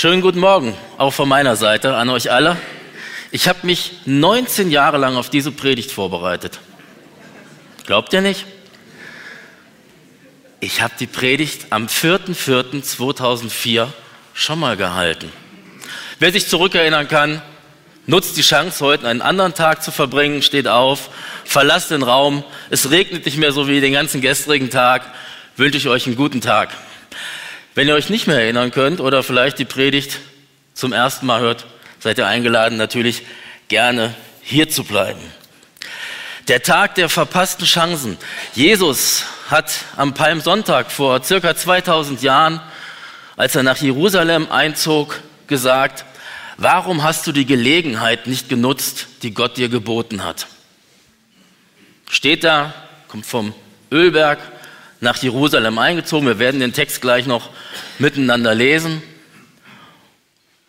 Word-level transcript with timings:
Schönen 0.00 0.20
guten 0.20 0.38
Morgen, 0.38 0.76
auch 0.96 1.10
von 1.10 1.28
meiner 1.28 1.56
Seite 1.56 1.96
an 1.96 2.08
euch 2.08 2.30
alle. 2.30 2.56
Ich 3.32 3.48
habe 3.48 3.66
mich 3.66 3.94
19 4.04 4.70
Jahre 4.70 4.96
lang 4.96 5.16
auf 5.16 5.28
diese 5.28 5.50
Predigt 5.50 5.90
vorbereitet. 5.90 6.60
Glaubt 7.84 8.12
ihr 8.12 8.20
nicht? 8.20 8.46
Ich 10.60 10.82
habe 10.82 10.94
die 11.00 11.08
Predigt 11.08 11.66
am 11.70 11.86
4.4.2004 11.86 13.88
schon 14.34 14.60
mal 14.60 14.76
gehalten. 14.76 15.32
Wer 16.20 16.30
sich 16.30 16.46
zurückerinnern 16.46 17.08
kann, 17.08 17.42
nutzt 18.06 18.36
die 18.36 18.42
Chance, 18.42 18.84
heute 18.84 19.08
einen 19.08 19.20
anderen 19.20 19.54
Tag 19.54 19.82
zu 19.82 19.90
verbringen, 19.90 20.42
steht 20.42 20.68
auf, 20.68 21.10
verlasst 21.44 21.90
den 21.90 22.04
Raum, 22.04 22.44
es 22.70 22.92
regnet 22.92 23.26
nicht 23.26 23.38
mehr 23.38 23.50
so 23.50 23.66
wie 23.66 23.80
den 23.80 23.94
ganzen 23.94 24.20
gestrigen 24.20 24.70
Tag, 24.70 25.12
wünsche 25.56 25.78
ich 25.78 25.88
euch 25.88 26.06
einen 26.06 26.14
guten 26.14 26.40
Tag. 26.40 26.68
Wenn 27.74 27.88
ihr 27.88 27.94
euch 27.94 28.10
nicht 28.10 28.26
mehr 28.26 28.40
erinnern 28.40 28.70
könnt 28.70 29.00
oder 29.00 29.22
vielleicht 29.22 29.58
die 29.58 29.64
Predigt 29.64 30.18
zum 30.74 30.92
ersten 30.92 31.26
Mal 31.26 31.40
hört, 31.40 31.66
seid 32.00 32.18
ihr 32.18 32.26
eingeladen, 32.26 32.78
natürlich 32.78 33.22
gerne 33.68 34.14
hier 34.42 34.68
zu 34.68 34.84
bleiben. 34.84 35.20
Der 36.48 36.62
Tag 36.62 36.94
der 36.94 37.08
verpassten 37.08 37.66
Chancen. 37.66 38.16
Jesus 38.54 39.24
hat 39.50 39.70
am 39.96 40.14
Palmsonntag 40.14 40.90
vor 40.90 41.22
circa 41.22 41.54
2000 41.54 42.22
Jahren, 42.22 42.60
als 43.36 43.54
er 43.54 43.62
nach 43.62 43.76
Jerusalem 43.76 44.50
einzog, 44.50 45.20
gesagt, 45.46 46.04
warum 46.56 47.02
hast 47.02 47.26
du 47.26 47.32
die 47.32 47.46
Gelegenheit 47.46 48.26
nicht 48.26 48.48
genutzt, 48.48 49.08
die 49.22 49.34
Gott 49.34 49.56
dir 49.56 49.68
geboten 49.68 50.24
hat? 50.24 50.46
Steht 52.08 52.44
da, 52.44 52.72
kommt 53.08 53.26
vom 53.26 53.54
Ölberg, 53.90 54.38
nach 55.00 55.16
Jerusalem 55.22 55.78
eingezogen. 55.78 56.26
Wir 56.26 56.38
werden 56.38 56.60
den 56.60 56.72
Text 56.72 57.00
gleich 57.00 57.26
noch 57.26 57.50
miteinander 57.98 58.54
lesen 58.54 59.02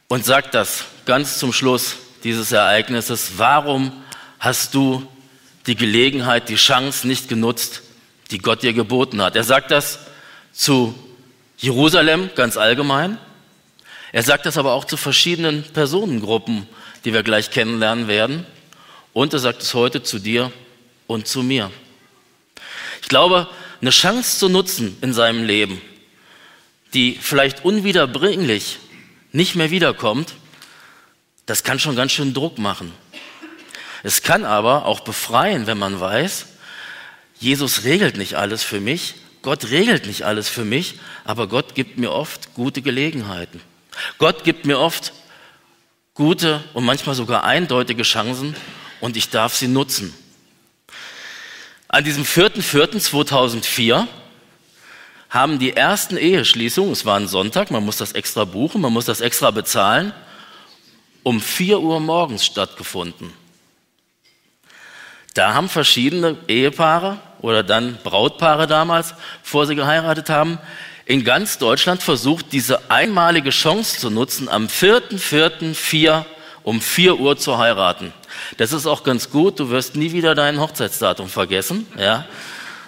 und 0.07 0.25
sagt 0.25 0.53
das 0.53 0.85
ganz 1.05 1.39
zum 1.39 1.53
Schluss 1.53 1.97
dieses 2.23 2.51
Ereignisses. 2.51 3.33
Warum 3.37 3.91
hast 4.39 4.73
du 4.73 5.07
die 5.67 5.75
Gelegenheit, 5.75 6.49
die 6.49 6.55
Chance 6.55 7.07
nicht 7.07 7.29
genutzt, 7.29 7.81
die 8.31 8.39
Gott 8.39 8.63
dir 8.63 8.73
geboten 8.73 9.21
hat? 9.21 9.35
Er 9.35 9.43
sagt 9.43 9.71
das 9.71 9.99
zu 10.53 10.93
Jerusalem 11.57 12.29
ganz 12.35 12.57
allgemein. 12.57 13.17
Er 14.11 14.23
sagt 14.23 14.45
das 14.45 14.57
aber 14.57 14.73
auch 14.73 14.85
zu 14.85 14.97
verschiedenen 14.97 15.63
Personengruppen, 15.63 16.67
die 17.05 17.13
wir 17.13 17.23
gleich 17.23 17.51
kennenlernen 17.51 18.07
werden. 18.07 18.45
Und 19.13 19.33
er 19.33 19.39
sagt 19.39 19.61
es 19.61 19.73
heute 19.73 20.01
zu 20.03 20.19
dir 20.19 20.51
und 21.07 21.27
zu 21.27 21.43
mir. 21.43 21.71
Ich 23.01 23.07
glaube, 23.09 23.47
eine 23.81 23.91
Chance 23.91 24.39
zu 24.39 24.49
nutzen 24.49 24.97
in 25.01 25.13
seinem 25.13 25.43
Leben, 25.43 25.81
die 26.93 27.17
vielleicht 27.19 27.63
unwiederbringlich 27.63 28.79
nicht 29.31 29.55
mehr 29.55 29.71
wiederkommt, 29.71 30.33
das 31.45 31.63
kann 31.63 31.79
schon 31.79 31.95
ganz 31.95 32.11
schön 32.11 32.33
Druck 32.33 32.57
machen. 32.57 32.91
Es 34.03 34.21
kann 34.21 34.45
aber 34.45 34.85
auch 34.85 35.01
befreien, 35.01 35.67
wenn 35.67 35.77
man 35.77 35.99
weiß, 35.99 36.47
Jesus 37.39 37.83
regelt 37.83 38.17
nicht 38.17 38.35
alles 38.35 38.63
für 38.63 38.79
mich, 38.79 39.15
Gott 39.41 39.69
regelt 39.69 40.05
nicht 40.05 40.23
alles 40.23 40.49
für 40.49 40.65
mich, 40.65 40.95
aber 41.23 41.47
Gott 41.47 41.75
gibt 41.75 41.97
mir 41.97 42.11
oft 42.11 42.53
gute 42.53 42.81
Gelegenheiten. 42.81 43.61
Gott 44.17 44.43
gibt 44.43 44.65
mir 44.65 44.79
oft 44.79 45.13
gute 46.13 46.63
und 46.73 46.83
manchmal 46.83 47.15
sogar 47.15 47.45
eindeutige 47.45 48.03
Chancen 48.03 48.55
und 48.99 49.15
ich 49.15 49.29
darf 49.29 49.55
sie 49.55 49.69
nutzen. 49.69 50.13
An 51.91 52.03
diesem 52.03 52.23
4.4.2004 52.23 54.07
haben 55.31 55.57
die 55.57 55.75
ersten 55.75 56.17
Eheschließungen, 56.17 56.91
es 56.91 57.03
war 57.03 57.19
ein 57.19 57.27
Sonntag, 57.27 57.71
man 57.71 57.83
muss 57.83 57.97
das 57.97 58.11
extra 58.11 58.45
buchen, 58.45 58.79
man 58.79 58.93
muss 58.93 59.05
das 59.05 59.21
extra 59.21 59.49
bezahlen, 59.49 60.13
um 61.23 61.41
4 61.41 61.79
Uhr 61.79 61.99
morgens 61.99 62.45
stattgefunden. 62.45 63.33
Da 65.33 65.55
haben 65.55 65.67
verschiedene 65.67 66.37
Ehepaare 66.47 67.17
oder 67.41 67.63
dann 67.63 67.97
Brautpaare 68.03 68.67
damals, 68.67 69.15
bevor 69.41 69.65
sie 69.65 69.75
geheiratet 69.75 70.29
haben, 70.29 70.59
in 71.05 71.23
ganz 71.23 71.57
Deutschland 71.57 72.03
versucht, 72.03 72.51
diese 72.51 72.91
einmalige 72.91 73.49
Chance 73.49 73.97
zu 73.97 74.11
nutzen, 74.11 74.47
am 74.47 74.67
4.4.4 74.67 76.23
um 76.63 76.81
4 76.81 77.19
Uhr 77.19 77.37
zu 77.37 77.57
heiraten. 77.57 78.13
Das 78.57 78.73
ist 78.73 78.85
auch 78.85 79.03
ganz 79.03 79.29
gut. 79.29 79.59
Du 79.59 79.69
wirst 79.69 79.95
nie 79.95 80.11
wieder 80.11 80.35
dein 80.35 80.59
Hochzeitsdatum 80.59 81.29
vergessen. 81.29 81.87
Ja? 81.97 82.25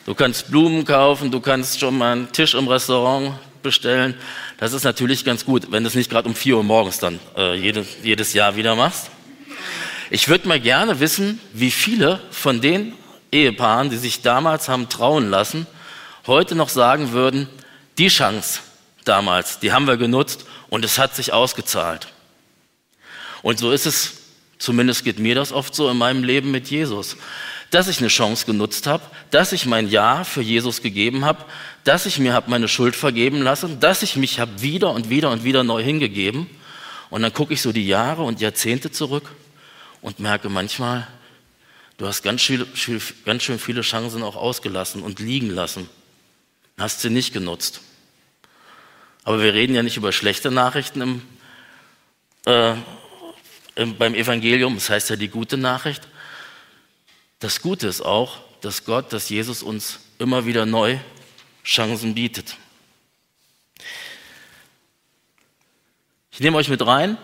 Du 0.05 0.15
kannst 0.15 0.49
Blumen 0.49 0.85
kaufen, 0.85 1.31
du 1.31 1.39
kannst 1.39 1.79
schon 1.79 1.97
mal 1.97 2.13
einen 2.13 2.31
Tisch 2.31 2.53
im 2.53 2.67
Restaurant 2.67 3.33
bestellen. 3.61 4.15
Das 4.57 4.73
ist 4.73 4.83
natürlich 4.83 5.23
ganz 5.23 5.45
gut, 5.45 5.71
wenn 5.71 5.83
du 5.83 5.87
es 5.87 5.95
nicht 5.95 6.09
gerade 6.09 6.27
um 6.27 6.35
4 6.35 6.57
Uhr 6.57 6.63
morgens 6.63 6.99
dann 6.99 7.19
äh, 7.37 7.55
jedes, 7.55 7.87
jedes 8.03 8.33
Jahr 8.33 8.55
wieder 8.55 8.75
machst. 8.75 9.09
Ich 10.09 10.27
würde 10.27 10.47
mal 10.47 10.59
gerne 10.59 10.99
wissen, 10.99 11.39
wie 11.53 11.71
viele 11.71 12.19
von 12.31 12.59
den 12.59 12.93
Ehepaaren, 13.31 13.89
die 13.89 13.97
sich 13.97 14.21
damals 14.21 14.67
haben 14.67 14.89
trauen 14.89 15.29
lassen, 15.29 15.67
heute 16.27 16.55
noch 16.55 16.69
sagen 16.69 17.13
würden, 17.13 17.47
die 17.97 18.09
Chance 18.09 18.59
damals, 19.05 19.59
die 19.59 19.71
haben 19.71 19.87
wir 19.87 19.97
genutzt 19.97 20.45
und 20.69 20.83
es 20.83 20.99
hat 20.99 21.15
sich 21.15 21.33
ausgezahlt. 21.33 22.07
Und 23.41 23.59
so 23.59 23.71
ist 23.71 23.85
es 23.85 24.21
Zumindest 24.61 25.03
geht 25.03 25.17
mir 25.17 25.33
das 25.33 25.51
oft 25.51 25.73
so 25.73 25.89
in 25.89 25.97
meinem 25.97 26.23
Leben 26.23 26.51
mit 26.51 26.69
Jesus. 26.69 27.17
Dass 27.71 27.87
ich 27.87 27.97
eine 27.97 28.09
Chance 28.09 28.45
genutzt 28.45 28.85
habe, 28.85 29.03
dass 29.31 29.53
ich 29.53 29.65
mein 29.65 29.89
Ja 29.89 30.23
für 30.23 30.43
Jesus 30.43 30.83
gegeben 30.83 31.25
habe, 31.25 31.43
dass 31.83 32.05
ich 32.05 32.19
mir 32.19 32.33
habe 32.33 32.51
meine 32.51 32.67
Schuld 32.67 32.95
vergeben 32.95 33.41
lassen, 33.41 33.79
dass 33.79 34.03
ich 34.03 34.17
mich 34.17 34.39
habe 34.39 34.61
wieder 34.61 34.91
und 34.91 35.09
wieder 35.09 35.31
und 35.31 35.43
wieder 35.43 35.63
neu 35.63 35.81
hingegeben. 35.81 36.47
Und 37.09 37.23
dann 37.23 37.33
gucke 37.33 37.55
ich 37.55 37.63
so 37.63 37.71
die 37.71 37.87
Jahre 37.87 38.21
und 38.21 38.39
Jahrzehnte 38.39 38.91
zurück 38.91 39.31
und 40.01 40.19
merke 40.19 40.47
manchmal, 40.47 41.07
du 41.97 42.05
hast 42.05 42.21
ganz, 42.21 42.43
viel, 42.43 42.67
ganz 43.25 43.41
schön 43.41 43.57
viele 43.57 43.81
Chancen 43.81 44.21
auch 44.21 44.35
ausgelassen 44.35 45.01
und 45.01 45.19
liegen 45.19 45.49
lassen. 45.49 45.89
Hast 46.77 47.01
sie 47.01 47.09
nicht 47.09 47.33
genutzt. 47.33 47.81
Aber 49.23 49.41
wir 49.41 49.55
reden 49.55 49.73
ja 49.73 49.81
nicht 49.81 49.97
über 49.97 50.11
schlechte 50.11 50.51
Nachrichten 50.51 51.01
im 51.01 51.21
äh, 52.45 52.75
beim 53.75 54.15
Evangelium, 54.15 54.75
das 54.75 54.89
heißt 54.89 55.09
ja 55.09 55.15
die 55.15 55.29
gute 55.29 55.57
Nachricht. 55.57 56.07
Das 57.39 57.61
Gute 57.61 57.87
ist 57.87 58.01
auch, 58.01 58.39
dass 58.61 58.85
Gott, 58.85 59.13
dass 59.13 59.29
Jesus 59.29 59.63
uns 59.63 59.99
immer 60.19 60.45
wieder 60.45 60.65
neu 60.65 60.97
Chancen 61.63 62.13
bietet. 62.13 62.57
Ich 66.31 66.39
nehme 66.39 66.57
euch 66.57 66.69
mit 66.69 66.85
rein. 66.85 67.17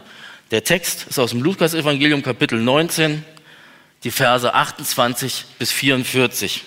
Der 0.52 0.64
Text 0.64 1.08
ist 1.08 1.20
aus 1.20 1.32
dem 1.32 1.42
Lukas-Evangelium, 1.42 2.24
Kapitel 2.24 2.60
19, 2.60 3.24
die 4.04 4.12
Verse 4.12 4.54
28 4.54 5.46
bis 5.60 5.72
44. 5.72 6.64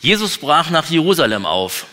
Jesus 0.00 0.38
brach 0.38 0.70
nach 0.70 0.88
Jerusalem 0.88 1.44
auf, 1.44 1.86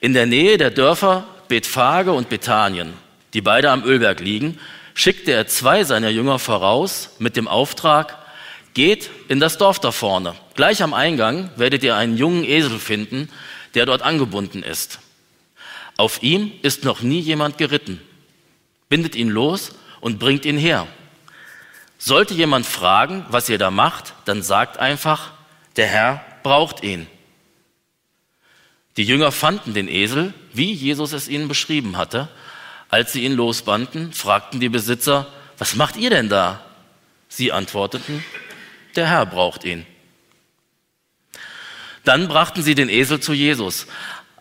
in 0.00 0.14
der 0.14 0.26
Nähe 0.26 0.58
der 0.58 0.70
Dörfer 0.70 1.26
Bethphage 1.48 2.12
und 2.12 2.28
Bethanien, 2.28 2.94
die 3.34 3.40
beide 3.40 3.70
am 3.70 3.84
Ölberg 3.84 4.20
liegen, 4.20 4.58
schickte 5.00 5.32
er 5.32 5.46
zwei 5.46 5.82
seiner 5.84 6.10
Jünger 6.10 6.38
voraus 6.38 7.10
mit 7.18 7.34
dem 7.36 7.48
Auftrag, 7.48 8.18
geht 8.74 9.08
in 9.28 9.40
das 9.40 9.56
Dorf 9.56 9.78
da 9.78 9.92
vorne. 9.92 10.34
Gleich 10.54 10.82
am 10.82 10.92
Eingang 10.92 11.50
werdet 11.56 11.82
ihr 11.82 11.96
einen 11.96 12.18
jungen 12.18 12.44
Esel 12.44 12.78
finden, 12.78 13.30
der 13.74 13.86
dort 13.86 14.02
angebunden 14.02 14.62
ist. 14.62 14.98
Auf 15.96 16.22
ihm 16.22 16.52
ist 16.60 16.84
noch 16.84 17.00
nie 17.00 17.20
jemand 17.20 17.56
geritten. 17.56 17.98
Bindet 18.90 19.16
ihn 19.16 19.30
los 19.30 19.72
und 20.02 20.18
bringt 20.18 20.44
ihn 20.44 20.58
her. 20.58 20.86
Sollte 21.96 22.34
jemand 22.34 22.66
fragen, 22.66 23.24
was 23.30 23.48
ihr 23.48 23.58
da 23.58 23.70
macht, 23.70 24.12
dann 24.26 24.42
sagt 24.42 24.78
einfach, 24.78 25.32
der 25.76 25.86
Herr 25.86 26.24
braucht 26.42 26.82
ihn. 26.82 27.06
Die 28.98 29.04
Jünger 29.04 29.32
fanden 29.32 29.72
den 29.72 29.88
Esel, 29.88 30.34
wie 30.52 30.72
Jesus 30.72 31.12
es 31.12 31.26
ihnen 31.28 31.48
beschrieben 31.48 31.96
hatte, 31.96 32.28
als 32.90 33.12
sie 33.12 33.24
ihn 33.24 33.34
losbanden, 33.34 34.12
fragten 34.12 34.60
die 34.60 34.68
Besitzer, 34.68 35.26
was 35.58 35.76
macht 35.76 35.96
ihr 35.96 36.10
denn 36.10 36.28
da? 36.28 36.64
Sie 37.28 37.52
antworteten, 37.52 38.24
der 38.96 39.08
Herr 39.08 39.26
braucht 39.26 39.64
ihn. 39.64 39.86
Dann 42.04 42.28
brachten 42.28 42.62
sie 42.62 42.74
den 42.74 42.88
Esel 42.88 43.20
zu 43.20 43.32
Jesus. 43.32 43.86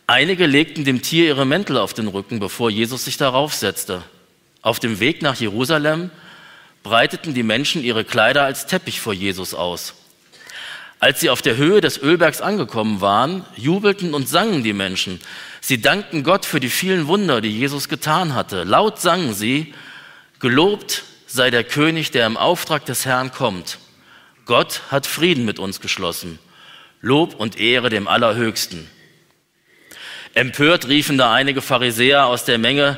Einige 0.07 0.47
legten 0.47 0.85
dem 0.85 1.01
Tier 1.01 1.25
ihre 1.27 1.45
Mäntel 1.45 1.77
auf 1.77 1.93
den 1.93 2.07
Rücken, 2.07 2.39
bevor 2.39 2.71
Jesus 2.71 3.05
sich 3.05 3.17
darauf 3.17 3.53
setzte. 3.53 4.03
Auf 4.61 4.79
dem 4.79 4.99
Weg 4.99 5.21
nach 5.21 5.35
Jerusalem 5.35 6.09
breiteten 6.81 7.33
die 7.33 7.43
Menschen 7.43 7.83
ihre 7.83 8.03
Kleider 8.03 8.43
als 8.43 8.65
Teppich 8.65 9.01
vor 9.01 9.13
Jesus 9.13 9.53
aus. 9.53 9.93
Als 10.99 11.19
sie 11.19 11.29
auf 11.29 11.41
der 11.41 11.57
Höhe 11.57 11.79
des 11.79 12.01
Ölbergs 12.01 12.41
angekommen 12.41 13.01
waren, 13.01 13.45
jubelten 13.55 14.13
und 14.13 14.27
sangen 14.27 14.63
die 14.63 14.73
Menschen. 14.73 15.21
Sie 15.69 15.79
dankten 15.79 16.23
Gott 16.23 16.47
für 16.47 16.59
die 16.59 16.71
vielen 16.71 17.05
Wunder, 17.05 17.41
die 17.41 17.55
Jesus 17.55 17.89
getan 17.89 18.33
hatte. 18.33 18.63
Laut 18.63 18.99
sangen 18.99 19.35
sie, 19.35 19.75
Gelobt 20.39 21.03
sei 21.27 21.51
der 21.51 21.63
König, 21.63 22.09
der 22.09 22.25
im 22.25 22.37
Auftrag 22.37 22.87
des 22.87 23.05
Herrn 23.05 23.31
kommt. 23.31 23.77
Gott 24.47 24.81
hat 24.89 25.05
Frieden 25.05 25.45
mit 25.45 25.59
uns 25.59 25.79
geschlossen. 25.79 26.39
Lob 27.01 27.35
und 27.35 27.59
Ehre 27.59 27.91
dem 27.91 28.07
Allerhöchsten. 28.07 28.89
Empört 30.33 30.87
riefen 30.87 31.19
da 31.19 31.31
einige 31.33 31.61
Pharisäer 31.61 32.25
aus 32.25 32.45
der 32.45 32.57
Menge, 32.57 32.97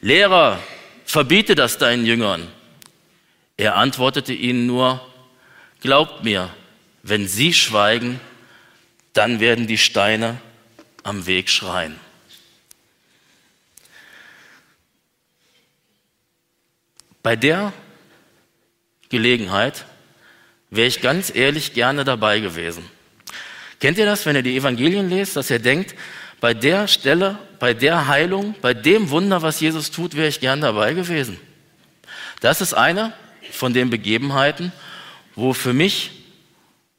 Lehrer, 0.00 0.60
verbiete 1.06 1.56
das 1.56 1.76
deinen 1.76 2.06
Jüngern. 2.06 2.46
Er 3.56 3.74
antwortete 3.74 4.32
ihnen 4.32 4.68
nur, 4.68 5.04
Glaubt 5.80 6.22
mir, 6.22 6.50
wenn 7.02 7.26
sie 7.26 7.52
schweigen, 7.52 8.20
dann 9.12 9.40
werden 9.40 9.66
die 9.66 9.76
Steine 9.76 10.40
am 11.06 11.26
Weg 11.26 11.48
schreien. 11.48 11.98
Bei 17.22 17.36
der 17.36 17.72
Gelegenheit 19.08 19.84
wäre 20.70 20.88
ich 20.88 21.00
ganz 21.00 21.34
ehrlich 21.34 21.74
gerne 21.74 22.04
dabei 22.04 22.40
gewesen. 22.40 22.84
Kennt 23.78 23.98
ihr 23.98 24.06
das, 24.06 24.26
wenn 24.26 24.36
ihr 24.36 24.42
die 24.42 24.56
Evangelien 24.56 25.08
lest, 25.08 25.36
dass 25.36 25.50
ihr 25.50 25.60
denkt, 25.60 25.94
bei 26.40 26.54
der 26.54 26.88
Stelle, 26.88 27.38
bei 27.60 27.72
der 27.72 28.08
Heilung, 28.08 28.54
bei 28.60 28.74
dem 28.74 29.10
Wunder, 29.10 29.42
was 29.42 29.60
Jesus 29.60 29.90
tut, 29.90 30.16
wäre 30.16 30.28
ich 30.28 30.40
gern 30.40 30.60
dabei 30.60 30.92
gewesen. 30.92 31.38
Das 32.40 32.60
ist 32.60 32.74
eine 32.74 33.12
von 33.52 33.72
den 33.72 33.90
Begebenheiten, 33.90 34.72
wo 35.36 35.52
für 35.52 35.72
mich 35.72 36.10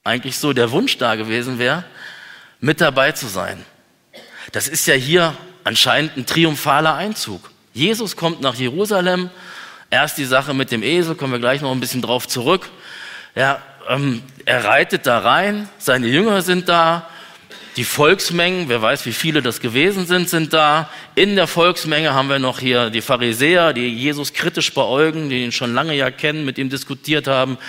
eigentlich 0.03 0.38
so 0.38 0.53
der 0.53 0.71
Wunsch 0.71 0.98
da 0.98 1.15
gewesen 1.15 1.60
wäre, 1.60 1.83
mit 2.60 2.80
dabei 2.80 3.12
zu 3.12 3.27
sein. 3.27 3.65
Das 4.51 4.67
ist 4.67 4.88
ja 4.88 4.94
hier 4.94 5.35
anscheinend 5.63 6.17
ein 6.17 6.25
triumphaler 6.25 6.95
Einzug. 6.95 7.51
Jesus 7.73 8.15
kommt 8.15 8.41
nach 8.41 8.55
Jerusalem. 8.55 9.29
Erst 9.89 10.17
die 10.17 10.25
Sache 10.25 10.53
mit 10.53 10.71
dem 10.71 10.83
Esel, 10.83 11.15
kommen 11.15 11.33
wir 11.33 11.39
gleich 11.39 11.61
noch 11.61 11.71
ein 11.71 11.79
bisschen 11.79 12.01
drauf 12.01 12.27
zurück. 12.27 12.69
Ja, 13.35 13.61
ähm, 13.88 14.21
er 14.45 14.65
reitet 14.65 15.05
da 15.05 15.19
rein, 15.19 15.69
seine 15.77 16.07
Jünger 16.07 16.41
sind 16.41 16.67
da, 16.67 17.07
die 17.77 17.83
Volksmengen, 17.83 18.69
wer 18.69 18.81
weiß, 18.81 19.05
wie 19.05 19.13
viele 19.13 19.44
das 19.44 19.59
gewesen 19.59 20.07
sind, 20.07 20.29
sind 20.29 20.51
da. 20.51 20.89
In 21.13 21.35
der 21.35 21.45
Volksmenge 21.45 22.13
haben 22.13 22.27
wir 22.27 22.39
noch 22.39 22.59
hier 22.59 22.89
die 22.89 23.01
Pharisäer, 23.01 23.71
die 23.71 23.88
Jesus 23.88 24.33
kritisch 24.33 24.73
beäugen, 24.73 25.29
die 25.29 25.43
ihn 25.43 25.51
schon 25.51 25.75
lange 25.75 25.93
ja 25.93 26.09
kennen, 26.09 26.43
mit 26.43 26.57
ihm 26.57 26.69
diskutiert 26.69 27.27
haben, 27.27 27.59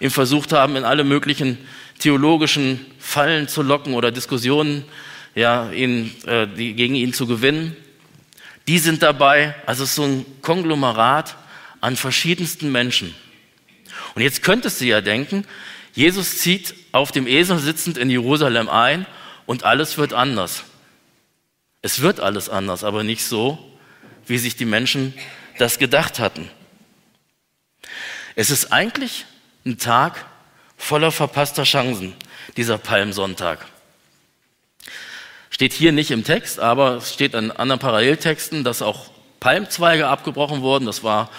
ihm 0.00 0.10
versucht 0.10 0.52
haben, 0.52 0.74
in 0.74 0.84
alle 0.84 1.04
möglichen 1.04 1.58
theologischen 2.00 2.84
Fallen 2.98 3.46
zu 3.46 3.62
locken 3.62 3.94
oder 3.94 4.10
Diskussionen 4.10 4.84
ja, 5.36 5.70
ihn, 5.70 6.10
äh, 6.26 6.48
die, 6.48 6.72
gegen 6.74 6.96
ihn 6.96 7.12
zu 7.12 7.26
gewinnen. 7.28 7.76
Die 8.66 8.78
sind 8.78 9.02
dabei. 9.02 9.54
Also 9.66 9.84
es 9.84 9.90
ist 9.90 9.96
so 9.96 10.04
ein 10.04 10.26
Konglomerat 10.42 11.36
an 11.80 11.94
verschiedensten 11.94 12.72
Menschen. 12.72 13.14
Und 14.16 14.22
jetzt 14.22 14.42
könntest 14.42 14.80
du 14.80 14.86
ja 14.86 15.02
denken, 15.02 15.44
Jesus 15.94 16.38
zieht 16.38 16.74
auf 16.90 17.12
dem 17.12 17.26
Esel 17.26 17.58
sitzend 17.58 17.98
in 17.98 18.10
Jerusalem 18.10 18.68
ein 18.68 19.06
und 19.44 19.62
alles 19.62 19.98
wird 19.98 20.14
anders. 20.14 20.64
Es 21.82 22.00
wird 22.00 22.18
alles 22.18 22.48
anders, 22.48 22.82
aber 22.82 23.04
nicht 23.04 23.22
so, 23.22 23.58
wie 24.26 24.38
sich 24.38 24.56
die 24.56 24.64
Menschen 24.64 25.14
das 25.58 25.78
gedacht 25.78 26.18
hatten. 26.18 26.50
Es 28.34 28.50
ist 28.50 28.72
eigentlich 28.72 29.26
ein 29.66 29.78
Tag 29.78 30.26
voller 30.78 31.12
verpasster 31.12 31.64
Chancen, 31.64 32.14
dieser 32.56 32.78
Palmsonntag. 32.78 33.66
Steht 35.50 35.72
hier 35.72 35.92
nicht 35.92 36.10
im 36.10 36.24
Text, 36.24 36.60
aber 36.60 36.96
es 36.96 37.14
steht 37.14 37.34
in 37.34 37.50
anderen 37.50 37.78
Paralleltexten, 37.78 38.64
dass 38.64 38.82
auch 38.82 39.06
Palmzweige 39.40 40.08
abgebrochen 40.08 40.60
wurden. 40.60 40.86
Das 40.86 41.02
war 41.02 41.30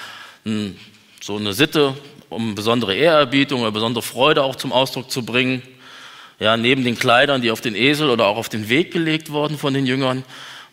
ein, 0.46 0.80
so 1.22 1.38
eine 1.38 1.54
Sitte, 1.54 1.94
um 2.30 2.56
besondere 2.56 2.96
Ehrerbietung 2.96 3.62
oder 3.62 3.72
besondere 3.72 4.02
Freude 4.02 4.44
auch 4.44 4.56
zum 4.56 4.72
Ausdruck 4.72 5.12
zu 5.12 5.24
bringen. 5.24 5.62
Ja, 6.40 6.56
neben 6.56 6.84
den 6.84 6.98
Kleidern, 6.98 7.42
die 7.42 7.52
auf 7.52 7.62
den 7.62 7.76
Esel 7.76 8.10
oder 8.10 8.28
auch 8.28 8.38
auf 8.38 8.50
den 8.50 8.70
Weg 8.70 8.92
gelegt 8.92 9.32
wurden 9.32 9.58
von 9.58 9.74
den 9.74 9.86
Jüngern, 9.86 10.24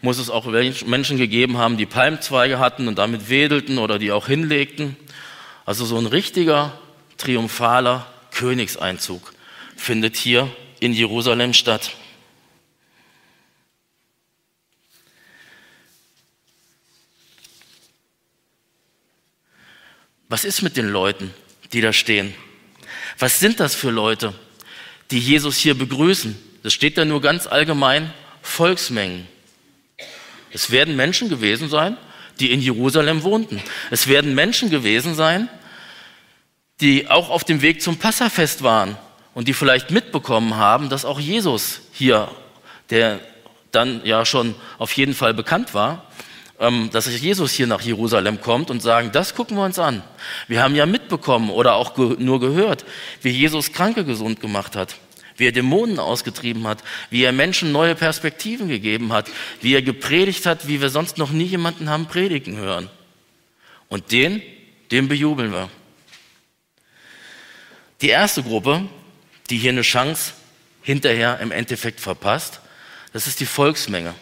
muss 0.02 0.18
es 0.18 0.28
auch 0.28 0.44
Menschen 0.44 1.16
gegeben 1.16 1.56
haben, 1.56 1.78
die 1.78 1.86
Palmzweige 1.86 2.58
hatten 2.58 2.88
und 2.88 2.98
damit 2.98 3.30
wedelten 3.30 3.78
oder 3.78 3.98
die 3.98 4.12
auch 4.12 4.26
hinlegten. 4.26 4.96
Also 5.64 5.86
so 5.86 5.96
ein 5.96 6.06
richtiger 6.06 6.78
triumphaler 7.16 8.06
Königseinzug 8.30 9.32
findet 9.76 10.16
hier 10.16 10.48
in 10.80 10.92
Jerusalem 10.92 11.54
statt. 11.54 11.92
Was 20.28 20.44
ist 20.44 20.62
mit 20.62 20.76
den 20.76 20.88
Leuten, 20.88 21.32
die 21.72 21.80
da 21.80 21.92
stehen? 21.92 22.34
Was 23.18 23.40
sind 23.40 23.60
das 23.60 23.74
für 23.74 23.90
Leute? 23.90 24.34
die 25.10 25.18
Jesus 25.18 25.56
hier 25.56 25.76
begrüßen. 25.76 26.36
Das 26.62 26.72
steht 26.72 26.98
da 26.98 27.04
nur 27.04 27.20
ganz 27.20 27.46
allgemein 27.46 28.12
Volksmengen. 28.42 29.26
Es 30.50 30.70
werden 30.70 30.96
Menschen 30.96 31.28
gewesen 31.28 31.68
sein, 31.68 31.96
die 32.40 32.52
in 32.52 32.60
Jerusalem 32.60 33.22
wohnten. 33.22 33.60
Es 33.90 34.08
werden 34.08 34.34
Menschen 34.34 34.70
gewesen 34.70 35.14
sein, 35.14 35.48
die 36.80 37.08
auch 37.08 37.30
auf 37.30 37.44
dem 37.44 37.62
Weg 37.62 37.82
zum 37.82 37.98
Passafest 37.98 38.62
waren 38.62 38.96
und 39.34 39.48
die 39.48 39.54
vielleicht 39.54 39.90
mitbekommen 39.90 40.56
haben, 40.56 40.88
dass 40.88 41.04
auch 41.04 41.20
Jesus 41.20 41.80
hier, 41.92 42.30
der 42.90 43.20
dann 43.72 44.04
ja 44.04 44.24
schon 44.24 44.54
auf 44.78 44.92
jeden 44.92 45.14
Fall 45.14 45.34
bekannt 45.34 45.74
war, 45.74 46.10
dass 46.58 47.20
Jesus 47.20 47.52
hier 47.52 47.66
nach 47.66 47.80
Jerusalem 47.80 48.40
kommt 48.40 48.70
und 48.70 48.80
sagen, 48.80 49.10
das 49.12 49.34
gucken 49.34 49.56
wir 49.56 49.64
uns 49.64 49.78
an. 49.78 50.02
Wir 50.46 50.62
haben 50.62 50.76
ja 50.76 50.86
mitbekommen 50.86 51.50
oder 51.50 51.74
auch 51.74 51.96
nur 51.96 52.40
gehört, 52.40 52.84
wie 53.22 53.30
Jesus 53.30 53.72
Kranke 53.72 54.04
gesund 54.04 54.40
gemacht 54.40 54.76
hat, 54.76 54.94
wie 55.36 55.46
er 55.46 55.52
Dämonen 55.52 55.98
ausgetrieben 55.98 56.66
hat, 56.66 56.84
wie 57.10 57.24
er 57.24 57.32
Menschen 57.32 57.72
neue 57.72 57.96
Perspektiven 57.96 58.68
gegeben 58.68 59.12
hat, 59.12 59.28
wie 59.62 59.74
er 59.74 59.82
gepredigt 59.82 60.46
hat, 60.46 60.68
wie 60.68 60.80
wir 60.80 60.90
sonst 60.90 61.18
noch 61.18 61.30
nie 61.30 61.44
jemanden 61.44 61.90
haben 61.90 62.06
predigen 62.06 62.56
hören. 62.56 62.88
Und 63.88 64.12
den, 64.12 64.40
den 64.92 65.08
bejubeln 65.08 65.52
wir. 65.52 65.68
Die 68.00 68.10
erste 68.10 68.42
Gruppe, 68.42 68.84
die 69.50 69.58
hier 69.58 69.72
eine 69.72 69.82
Chance 69.82 70.34
hinterher 70.82 71.40
im 71.40 71.50
Endeffekt 71.50 72.00
verpasst, 72.00 72.60
das 73.12 73.26
ist 73.26 73.40
die 73.40 73.46
Volksmenge. 73.46 74.14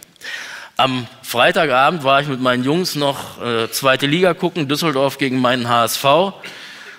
Am 0.82 1.06
Freitagabend 1.22 2.02
war 2.02 2.22
ich 2.22 2.26
mit 2.26 2.40
meinen 2.40 2.64
Jungs 2.64 2.96
noch 2.96 3.40
äh, 3.40 3.70
zweite 3.70 4.08
Liga 4.08 4.34
gucken, 4.34 4.66
Düsseldorf 4.66 5.16
gegen 5.16 5.40
meinen 5.40 5.68
HSV. 5.68 6.04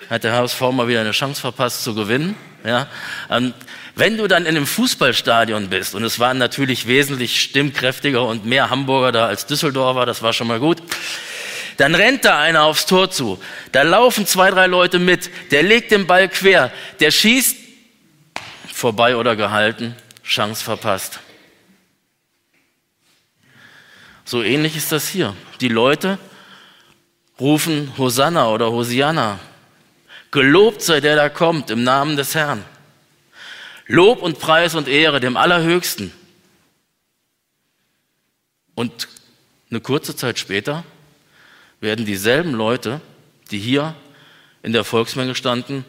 Hat 0.08 0.24
der 0.24 0.32
HSV 0.32 0.58
mal 0.72 0.88
wieder 0.88 1.02
eine 1.02 1.10
Chance 1.10 1.38
verpasst 1.38 1.84
zu 1.84 1.94
gewinnen. 1.94 2.34
Ja. 2.64 2.86
Ähm, 3.28 3.52
wenn 3.94 4.16
du 4.16 4.26
dann 4.26 4.46
in 4.46 4.56
einem 4.56 4.66
Fußballstadion 4.66 5.68
bist, 5.68 5.94
und 5.94 6.02
es 6.02 6.18
waren 6.18 6.38
natürlich 6.38 6.86
wesentlich 6.86 7.42
stimmkräftiger 7.42 8.24
und 8.24 8.46
mehr 8.46 8.70
Hamburger 8.70 9.12
da 9.12 9.26
als 9.26 9.44
Düsseldorfer, 9.44 10.06
das 10.06 10.22
war 10.22 10.32
schon 10.32 10.46
mal 10.46 10.60
gut, 10.60 10.78
dann 11.76 11.94
rennt 11.94 12.24
da 12.24 12.38
einer 12.38 12.62
aufs 12.62 12.86
Tor 12.86 13.10
zu. 13.10 13.38
Da 13.72 13.82
laufen 13.82 14.26
zwei, 14.26 14.50
drei 14.50 14.66
Leute 14.66 14.98
mit. 14.98 15.28
Der 15.50 15.62
legt 15.62 15.90
den 15.90 16.06
Ball 16.06 16.30
quer. 16.30 16.72
Der 17.00 17.10
schießt 17.10 17.54
vorbei 18.72 19.16
oder 19.16 19.36
gehalten. 19.36 19.94
Chance 20.24 20.64
verpasst. 20.64 21.20
So 24.24 24.42
ähnlich 24.42 24.76
ist 24.76 24.90
das 24.90 25.08
hier. 25.08 25.34
Die 25.60 25.68
Leute 25.68 26.18
rufen 27.38 27.92
Hosanna 27.98 28.48
oder 28.48 28.72
Hosianna. 28.72 29.38
Gelobt 30.30 30.82
sei 30.82 31.00
der, 31.00 31.14
der 31.14 31.30
kommt 31.30 31.70
im 31.70 31.84
Namen 31.84 32.16
des 32.16 32.34
Herrn. 32.34 32.64
Lob 33.86 34.22
und 34.22 34.38
Preis 34.38 34.74
und 34.74 34.88
Ehre 34.88 35.20
dem 35.20 35.36
Allerhöchsten. 35.36 36.12
Und 38.74 39.08
eine 39.70 39.80
kurze 39.80 40.16
Zeit 40.16 40.38
später 40.38 40.84
werden 41.80 42.06
dieselben 42.06 42.52
Leute, 42.52 43.00
die 43.50 43.58
hier 43.58 43.94
in 44.62 44.72
der 44.72 44.84
Volksmenge 44.84 45.34
standen, 45.34 45.84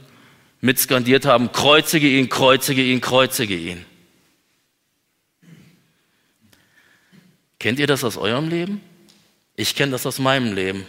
mitskandiert 0.59 1.25
haben, 1.25 1.51
kreuzige 1.51 2.07
ihn, 2.07 2.27
kreuzige 2.27 2.83
ihn, 2.83 2.99
kreuzige 2.99 3.55
ihn. 3.55 3.85
Kennt 7.65 7.79
ihr 7.79 7.87
das 7.87 8.03
aus 8.03 8.15
eurem 8.15 8.47
Leben? 8.47 8.79
Ich 9.55 9.73
kenne 9.73 9.93
das 9.93 10.05
aus 10.05 10.19
meinem 10.19 10.53
Leben, 10.53 10.85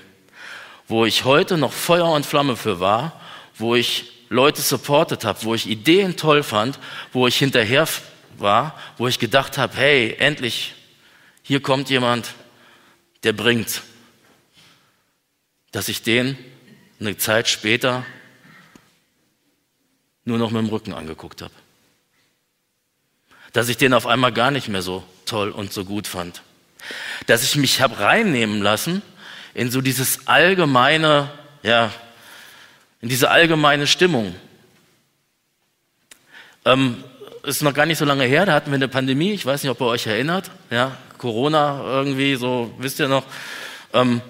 wo 0.87 1.07
ich 1.07 1.25
heute 1.25 1.57
noch 1.57 1.73
Feuer 1.73 2.13
und 2.13 2.27
Flamme 2.27 2.55
für 2.55 2.81
war, 2.81 3.19
wo 3.55 3.75
ich 3.75 4.13
Leute 4.29 4.61
supportet 4.61 5.25
habe, 5.25 5.43
wo 5.45 5.55
ich 5.55 5.67
Ideen 5.67 6.19
toll 6.19 6.43
fand, 6.43 6.79
wo 7.15 7.27
ich 7.27 7.39
hinterher 7.39 7.89
war, 8.37 8.79
wo 8.99 9.09
ich 9.09 9.19
gedacht 9.19 9.57
habe, 9.57 9.75
hey, 9.75 10.17
endlich 10.19 10.75
hier 11.43 11.63
kommt 11.63 11.89
jemand, 11.89 12.35
der 13.23 13.33
bringt, 13.33 13.81
dass 15.73 15.89
ich 15.89 16.03
den 16.03 16.37
eine 17.01 17.17
Zeit 17.17 17.49
später 17.49 18.05
nur 20.27 20.37
noch 20.37 20.51
mit 20.51 20.61
dem 20.61 20.69
Rücken 20.69 20.93
angeguckt 20.93 21.41
habe. 21.41 21.55
Dass 23.55 23.71
ich 23.71 23.79
den 23.79 23.95
auf 23.95 24.07
einmal 24.07 24.35
gar 24.35 24.51
nicht 24.51 24.69
mehr 24.69 24.83
so 24.83 25.03
toll 25.25 25.49
und 25.49 25.73
so 25.73 25.83
gut 25.83 26.07
fand. 26.07 26.43
Dass 27.27 27.43
ich 27.43 27.57
mich 27.57 27.81
habe 27.81 27.99
reinnehmen 27.99 28.63
lassen 28.63 29.03
in 29.55 29.71
so 29.71 29.81
dieses 29.81 30.27
allgemeine, 30.27 31.31
ja, 31.63 31.91
in 33.01 33.09
diese 33.09 33.31
allgemeine 33.31 33.87
Stimmung. 33.87 34.35
Ähm, 36.65 37.03
ist 37.43 37.63
noch 37.63 37.75
gar 37.75 37.87
nicht 37.87 37.99
so 37.99 38.05
lange 38.05 38.25
her, 38.25 38.45
da 38.45 38.55
hatten 38.55 38.71
wir 38.71 38.75
eine 38.75 38.89
Pandemie, 38.89 39.33
ich 39.33 39.47
weiß 39.47 39.63
nicht, 39.63 39.71
ob 39.71 39.81
ihr 39.81 39.87
euch 39.87 40.07
erinnert, 40.07 40.51
ja, 40.71 40.97
Corona 41.17 41.81
irgendwie, 41.85 42.35
so, 42.35 42.75
wisst 42.79 42.99
ihr 43.01 43.09
noch. 43.09 43.25
Ähm, 43.93 44.21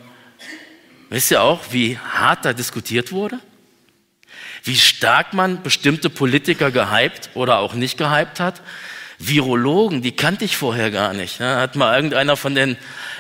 wisst 1.08 1.30
ihr 1.30 1.42
auch, 1.42 1.60
wie 1.70 1.98
hart 1.98 2.44
da 2.44 2.52
diskutiert 2.52 3.12
wurde? 3.12 3.38
Wie 4.62 4.76
stark 4.76 5.32
man 5.32 5.62
bestimmte 5.62 6.10
Politiker 6.10 6.70
gehypt 6.70 7.30
oder 7.34 7.58
auch 7.58 7.75
nicht 7.75 7.98
gehypt 7.98 8.40
hat? 8.40 8.60
Virologen, 9.18 10.02
die 10.02 10.12
kannte 10.12 10.44
ich 10.44 10.56
vorher 10.56 10.90
gar 10.90 11.12
nicht. 11.12 11.40
Ja, 11.40 11.61
hat 11.61 11.76
mal 11.76 11.96
irgendeiner 11.96 12.37
von 12.37 12.54
den 12.54 12.76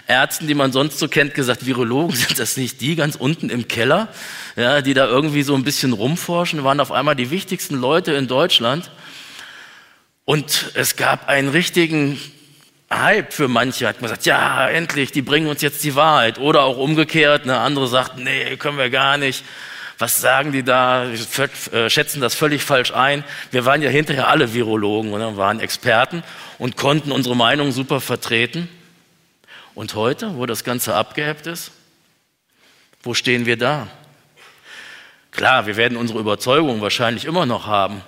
Ärzten, 0.06 0.46
die 0.46 0.54
man 0.54 0.72
sonst 0.72 0.98
so 0.98 1.08
kennt, 1.08 1.34
gesagt, 1.34 1.66
Virologen 1.66 2.14
sind 2.16 2.38
das 2.38 2.56
nicht 2.56 2.80
die 2.80 2.96
ganz 2.96 3.16
unten 3.16 3.50
im 3.50 3.68
Keller, 3.68 4.08
ja, 4.56 4.82
die 4.82 4.94
da 4.94 5.06
irgendwie 5.06 5.42
so 5.42 5.54
ein 5.54 5.64
bisschen 5.64 5.92
rumforschen, 5.92 6.64
waren 6.64 6.80
auf 6.80 6.92
einmal 6.92 7.16
die 7.16 7.30
wichtigsten 7.30 7.76
Leute 7.76 8.12
in 8.12 8.26
Deutschland. 8.26 8.90
Und 10.24 10.72
es 10.74 10.96
gab 10.96 11.28
einen 11.28 11.48
richtigen 11.48 12.18
Hype 12.90 13.32
für 13.32 13.48
manche. 13.48 13.86
Hat 13.86 14.00
man 14.00 14.10
gesagt, 14.10 14.26
ja, 14.26 14.68
endlich, 14.68 15.12
die 15.12 15.22
bringen 15.22 15.46
uns 15.46 15.62
jetzt 15.62 15.84
die 15.84 15.94
Wahrheit. 15.94 16.38
Oder 16.38 16.62
auch 16.62 16.78
umgekehrt, 16.78 17.44
eine 17.44 17.58
andere 17.58 17.86
sagt, 17.88 18.18
nee, 18.18 18.56
können 18.56 18.78
wir 18.78 18.90
gar 18.90 19.18
nicht. 19.18 19.44
Was 19.98 20.20
sagen 20.20 20.52
die 20.52 20.62
da? 20.62 21.10
Äh, 21.10 21.90
schätzen 21.90 22.20
das 22.20 22.34
völlig 22.34 22.62
falsch 22.62 22.92
ein. 22.92 23.24
Wir 23.50 23.64
waren 23.64 23.80
ja 23.80 23.88
hinterher 23.88 24.28
alle 24.28 24.52
Virologen 24.52 25.12
und 25.12 25.36
waren 25.36 25.60
Experten 25.60 26.22
und 26.58 26.76
konnten 26.76 27.12
unsere 27.12 27.34
Meinung 27.34 27.72
super 27.72 28.00
vertreten. 28.00 28.68
Und 29.74 29.94
heute, 29.94 30.36
wo 30.36 30.46
das 30.46 30.64
Ganze 30.64 30.94
abgehebt 30.94 31.46
ist, 31.46 31.70
wo 33.02 33.14
stehen 33.14 33.46
wir 33.46 33.56
da? 33.56 33.88
Klar, 35.30 35.66
wir 35.66 35.76
werden 35.76 35.96
unsere 35.96 36.18
Überzeugung 36.18 36.80
wahrscheinlich 36.80 37.24
immer 37.24 37.46
noch 37.46 37.66
haben. 37.66 38.02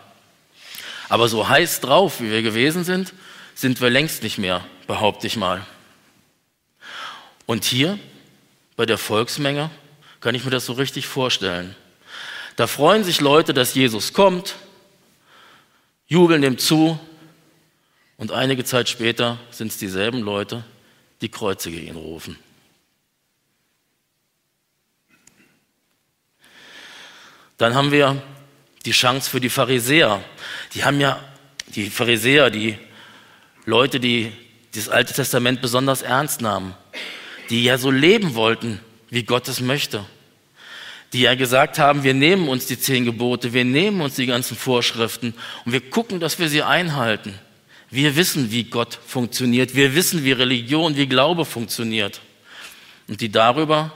Aber 1.09 1.29
so 1.29 1.49
heiß 1.49 1.81
drauf, 1.81 2.21
wie 2.21 2.31
wir 2.31 2.43
gewesen 2.43 2.85
sind, 2.85 3.15
sind 3.55 3.81
wir 3.81 3.91
längst 3.91 4.23
nicht 4.23 4.39
mehr, 4.39 4.65
behaupte 4.87 5.27
ich 5.27 5.37
mal. 5.37 5.65
Und 7.47 7.65
hier 7.65 7.99
bei 8.77 8.87
der 8.87 8.99
Volksmenge 8.99 9.71
kann 10.21 10.35
ich 10.35 10.45
mir 10.45 10.51
das 10.51 10.67
so 10.67 10.73
richtig 10.73 11.07
vorstellen. 11.07 11.75
Da 12.57 12.67
freuen 12.67 13.05
sich 13.05 13.21
Leute, 13.21 13.55
dass 13.55 13.75
Jesus 13.75 14.13
kommt, 14.13 14.57
jubeln 16.07 16.43
dem 16.43 16.59
zu 16.59 16.99
und 18.17 18.33
einige 18.33 18.65
Zeit 18.65 18.89
später 18.89 19.39
sind 19.51 19.69
es 19.69 19.79
dieselben 19.79 20.21
Leute, 20.21 20.65
die 21.21 21.29
Kreuzige 21.29 21.79
ihn 21.79 21.97
rufen. 21.97 22.37
Dann 27.59 27.75
haben 27.75 27.91
wir 27.93 28.21
die 28.85 28.93
Chance 28.93 29.29
für 29.29 29.41
die 29.41 29.51
Pharisäer. 29.51 30.23
Die 30.75 30.85
haben 30.85 31.01
ja, 31.01 31.21
die 31.75 31.91
Pharisäer, 31.91 32.51
die 32.51 32.79
Leute, 33.65 34.01
die 34.01 34.33
das 34.75 34.89
Alte 34.89 35.13
Testament 35.13 35.61
besonders 35.61 36.03
ernst 36.03 36.41
nahmen, 36.41 36.75
die 37.51 37.65
ja 37.65 37.79
so 37.79 37.91
leben 37.91 38.35
wollten, 38.35 38.81
wie 39.11 39.23
Gott 39.23 39.49
es 39.49 39.61
möchte. 39.61 40.05
Die 41.13 41.23
ja 41.23 41.35
gesagt 41.35 41.79
haben, 41.79 42.03
wir 42.03 42.15
nehmen 42.15 42.49
uns 42.49 42.67
die 42.67 42.79
zehn 42.79 43.05
Gebote, 43.05 43.53
wir 43.53 43.65
nehmen 43.65 44.01
uns 44.01 44.17
die 44.17 44.27
ganzen 44.27 44.57
Vorschriften 44.57 45.35
und 45.65 45.73
wir 45.73 45.81
gucken, 45.81 46.21
dass 46.21 46.39
wir 46.39 46.49
sie 46.49 46.63
einhalten. 46.63 47.35
Wir 47.91 48.17
wissen, 48.17 48.51
wie 48.51 48.65
Gott 48.65 48.99
funktioniert, 49.07 49.75
wir 49.75 49.95
wissen, 49.95 50.25
wie 50.25 50.33
Religion, 50.33 50.97
wie 50.97 51.07
Glaube 51.07 51.47
funktioniert. 51.47 52.21
Und 53.07 53.23
die 53.23 53.33
darüber 53.33 53.93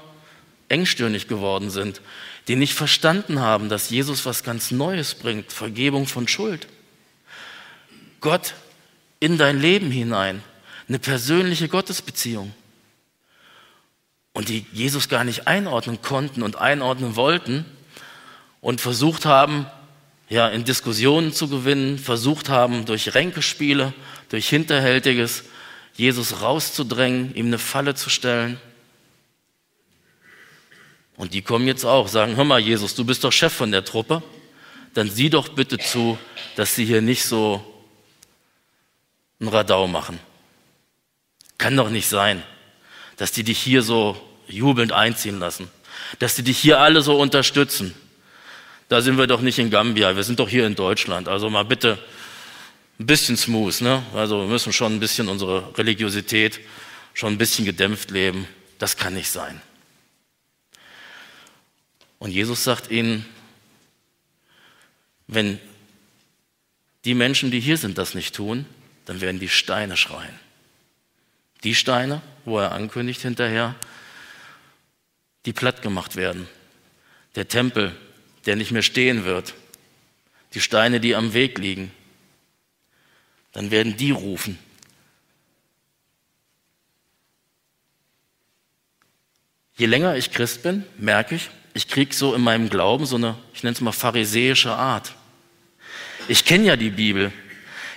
engstirnig 0.70 1.28
geworden 1.28 1.68
sind, 1.68 2.00
die 2.48 2.56
nicht 2.56 2.72
verstanden 2.72 3.40
haben, 3.40 3.68
dass 3.68 3.90
Jesus 3.90 4.24
was 4.24 4.42
ganz 4.42 4.70
Neues 4.70 5.14
bringt, 5.14 5.52
Vergebung 5.52 6.06
von 6.06 6.26
Schuld. 6.26 6.66
Gott 8.20 8.54
in 9.20 9.36
dein 9.36 9.60
Leben 9.60 9.90
hinein, 9.90 10.42
eine 10.88 10.98
persönliche 10.98 11.68
Gottesbeziehung. 11.68 12.54
Und 14.32 14.48
die 14.48 14.66
Jesus 14.72 15.08
gar 15.08 15.24
nicht 15.24 15.46
einordnen 15.46 16.00
konnten 16.00 16.42
und 16.42 16.56
einordnen 16.56 17.16
wollten 17.16 17.64
und 18.60 18.80
versucht 18.80 19.26
haben, 19.26 19.66
ja, 20.28 20.48
in 20.48 20.64
Diskussionen 20.64 21.32
zu 21.32 21.48
gewinnen, 21.48 21.98
versucht 21.98 22.48
haben, 22.48 22.86
durch 22.86 23.14
Ränkespiele, 23.14 23.92
durch 24.30 24.48
Hinterhältiges, 24.48 25.44
Jesus 25.94 26.40
rauszudrängen, 26.40 27.34
ihm 27.34 27.46
eine 27.46 27.58
Falle 27.58 27.94
zu 27.94 28.08
stellen. 28.08 28.58
Und 31.16 31.34
die 31.34 31.42
kommen 31.42 31.66
jetzt 31.66 31.84
auch, 31.84 32.08
sagen, 32.08 32.36
hör 32.36 32.44
mal, 32.44 32.58
Jesus, 32.58 32.94
du 32.94 33.04
bist 33.04 33.22
doch 33.24 33.32
Chef 33.32 33.52
von 33.52 33.70
der 33.70 33.84
Truppe, 33.84 34.22
dann 34.94 35.10
sieh 35.10 35.28
doch 35.28 35.50
bitte 35.50 35.76
zu, 35.78 36.18
dass 36.56 36.74
sie 36.74 36.86
hier 36.86 37.02
nicht 37.02 37.24
so 37.24 37.62
ein 39.40 39.48
Radau 39.48 39.86
machen. 39.86 40.18
Kann 41.58 41.76
doch 41.76 41.90
nicht 41.90 42.08
sein, 42.08 42.42
dass 43.16 43.32
die 43.32 43.44
dich 43.44 43.58
hier 43.58 43.82
so 43.82 44.20
jubelnd 44.48 44.92
einziehen 44.92 45.38
lassen, 45.38 45.70
dass 46.18 46.34
die 46.34 46.42
dich 46.42 46.58
hier 46.58 46.80
alle 46.80 47.02
so 47.02 47.18
unterstützen. 47.18 47.94
Da 48.88 49.00
sind 49.00 49.16
wir 49.16 49.26
doch 49.26 49.40
nicht 49.40 49.58
in 49.58 49.70
Gambia, 49.70 50.16
wir 50.16 50.24
sind 50.24 50.38
doch 50.38 50.48
hier 50.48 50.66
in 50.66 50.74
Deutschland. 50.74 51.28
Also 51.28 51.48
mal 51.48 51.64
bitte 51.64 51.98
ein 52.98 53.06
bisschen 53.06 53.36
smooth, 53.36 53.80
ne? 53.80 54.02
Also 54.14 54.40
wir 54.40 54.46
müssen 54.46 54.72
schon 54.72 54.94
ein 54.94 55.00
bisschen 55.00 55.28
unsere 55.28 55.76
Religiosität 55.78 56.60
schon 57.14 57.34
ein 57.34 57.38
bisschen 57.38 57.64
gedämpft 57.64 58.10
leben. 58.10 58.46
Das 58.78 58.96
kann 58.96 59.14
nicht 59.14 59.30
sein. 59.30 59.60
Und 62.18 62.30
Jesus 62.30 62.64
sagt 62.64 62.90
ihnen, 62.90 63.26
wenn 65.26 65.58
die 67.04 67.14
Menschen, 67.14 67.50
die 67.50 67.60
hier 67.60 67.76
sind, 67.76 67.98
das 67.98 68.14
nicht 68.14 68.34
tun, 68.34 68.66
dann 69.06 69.20
werden 69.20 69.40
die 69.40 69.48
Steine 69.48 69.96
schreien. 69.96 70.38
Die 71.64 71.74
Steine, 71.74 72.22
wo 72.44 72.58
er 72.58 72.72
ankündigt 72.72 73.22
hinterher, 73.22 73.74
die 75.46 75.52
platt 75.52 75.82
gemacht 75.82 76.16
werden. 76.16 76.48
Der 77.34 77.48
Tempel, 77.48 77.96
der 78.46 78.56
nicht 78.56 78.72
mehr 78.72 78.82
stehen 78.82 79.24
wird. 79.24 79.54
Die 80.54 80.60
Steine, 80.60 81.00
die 81.00 81.14
am 81.14 81.34
Weg 81.34 81.58
liegen. 81.58 81.92
Dann 83.52 83.70
werden 83.70 83.96
die 83.96 84.10
rufen. 84.10 84.58
Je 89.76 89.86
länger 89.86 90.16
ich 90.16 90.30
Christ 90.30 90.62
bin, 90.62 90.84
merke 90.98 91.34
ich, 91.34 91.50
ich 91.74 91.88
kriege 91.88 92.14
so 92.14 92.34
in 92.34 92.42
meinem 92.42 92.68
Glauben 92.68 93.06
so 93.06 93.16
eine, 93.16 93.36
ich 93.54 93.62
nenne 93.62 93.74
es 93.74 93.80
mal 93.80 93.92
pharisäische 93.92 94.72
Art. 94.72 95.14
Ich 96.28 96.44
kenne 96.44 96.66
ja 96.66 96.76
die 96.76 96.90
Bibel. 96.90 97.32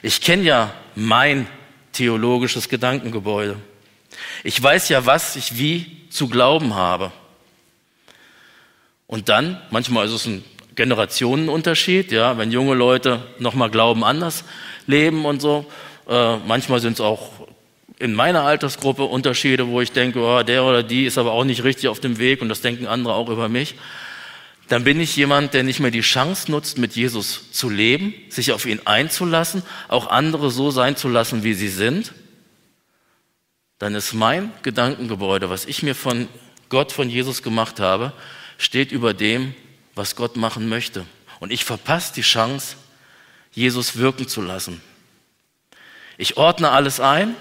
Ich 0.01 0.22
kenne 0.22 0.43
ja 0.43 0.74
mein 0.95 1.48
theologisches 1.96 2.70
Gedankengebäude. 2.70 3.56
Ich 4.44 4.62
weiß 4.62 4.90
ja, 4.90 5.06
was 5.06 5.36
ich 5.36 5.58
wie 5.58 6.08
zu 6.10 6.28
glauben 6.28 6.75
habe. 6.75 7.12
Und 9.08 9.30
dann, 9.30 9.62
manchmal 9.72 10.06
ist 10.06 10.14
es 10.14 10.25
ein 10.25 10.44
Generationenunterschied, 10.75 12.12
ja, 12.12 12.38
wenn 12.38 12.52
junge 12.52 12.75
Leute 12.75 13.22
nochmal 13.40 13.70
Glauben 13.70 14.04
anders 14.04 14.44
leben 14.88 15.25
und 15.25 15.42
so. 15.42 15.66
Äh, 16.08 16.38
manchmal 16.38 16.80
sind 16.80 16.94
es 16.94 17.02
auch 17.02 17.32
in 17.98 18.14
meiner 18.14 18.42
Altersgruppe 18.42 19.04
Unterschiede, 19.04 19.68
wo 19.68 19.80
ich 19.80 19.92
denke, 19.92 20.20
oh, 20.20 20.44
der 20.44 20.64
oder 20.64 20.84
die 20.84 21.06
ist 21.06 21.18
aber 21.18 21.32
auch 21.32 21.46
nicht 21.46 21.64
richtig 21.64 21.88
auf 21.88 22.00
dem 22.00 22.18
Weg 22.18 22.42
und 22.42 22.50
das 22.50 22.62
denken 22.62 22.88
andere 22.88 23.14
auch 23.14 23.30
über 23.30 23.48
mich, 23.48 23.75
dann 24.67 24.84
bin 24.84 25.00
ich 25.00 25.15
jemand, 25.15 25.53
der 25.53 25.63
nicht 25.63 25.79
mehr 25.79 25.91
die 25.91 26.01
Chance 26.01 26.50
nutzt, 26.50 26.77
mit 26.77 26.95
Jesus 26.95 27.51
zu 27.51 27.69
leben, 27.69 28.13
sich 28.29 28.51
auf 28.51 28.65
ihn 28.65 28.81
einzulassen, 28.86 29.62
auch 29.88 30.07
andere 30.07 30.50
so 30.50 30.72
sein 30.72 30.95
zu 30.95 31.07
lassen, 31.07 31.43
wie 31.43 31.53
sie 31.53 31.67
sind. 31.67 32.13
Dann 33.77 33.93
ist 33.93 34.13
mein 34.13 34.51
Gedankengebäude, 34.63 35.50
was 35.50 35.65
ich 35.65 35.84
mir 35.84 35.93
von 35.93 36.27
Gott, 36.69 36.91
von 36.91 37.10
Jesus 37.10 37.43
gemacht 37.43 37.79
habe, 37.79 38.13
steht 38.57 38.91
über 38.91 39.13
dem, 39.13 39.53
was 39.93 40.15
Gott 40.15 40.36
machen 40.36 40.67
möchte. 40.67 41.05
Und 41.39 41.51
ich 41.51 41.63
verpasse 41.63 42.13
die 42.13 42.22
Chance, 42.22 42.75
Jesus 43.51 43.98
wirken 43.98 44.27
zu 44.27 44.41
lassen. 44.41 44.81
Ich 46.17 46.38
ordne 46.38 46.72
alles 46.72 47.00
ein, 47.00 47.36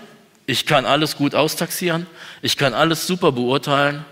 ich 0.46 0.66
kann 0.66 0.84
alles 0.84 1.16
gut 1.16 1.34
austaxieren, 1.34 2.06
ich 2.42 2.58
kann 2.58 2.74
alles 2.74 3.06
super 3.06 3.32
beurteilen 3.32 4.04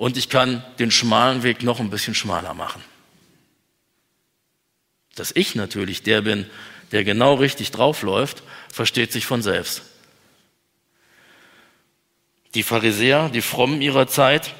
und 0.00 0.16
ich 0.16 0.30
kann 0.30 0.64
den 0.78 0.90
schmalen 0.90 1.42
Weg 1.42 1.62
noch 1.62 1.78
ein 1.78 1.90
bisschen 1.90 2.14
schmaler 2.14 2.54
machen. 2.54 2.82
Dass 5.14 5.30
ich 5.30 5.54
natürlich 5.54 6.02
der 6.02 6.22
bin, 6.22 6.48
der 6.90 7.04
genau 7.04 7.34
richtig 7.34 7.70
draufläuft, 7.70 8.42
versteht 8.72 9.12
sich 9.12 9.26
von 9.26 9.42
selbst. 9.42 9.82
Die 12.54 12.62
Pharisäer, 12.62 13.28
die 13.28 13.42
Frommen 13.42 13.82
ihrer 13.82 14.06
Zeit, 14.06 14.54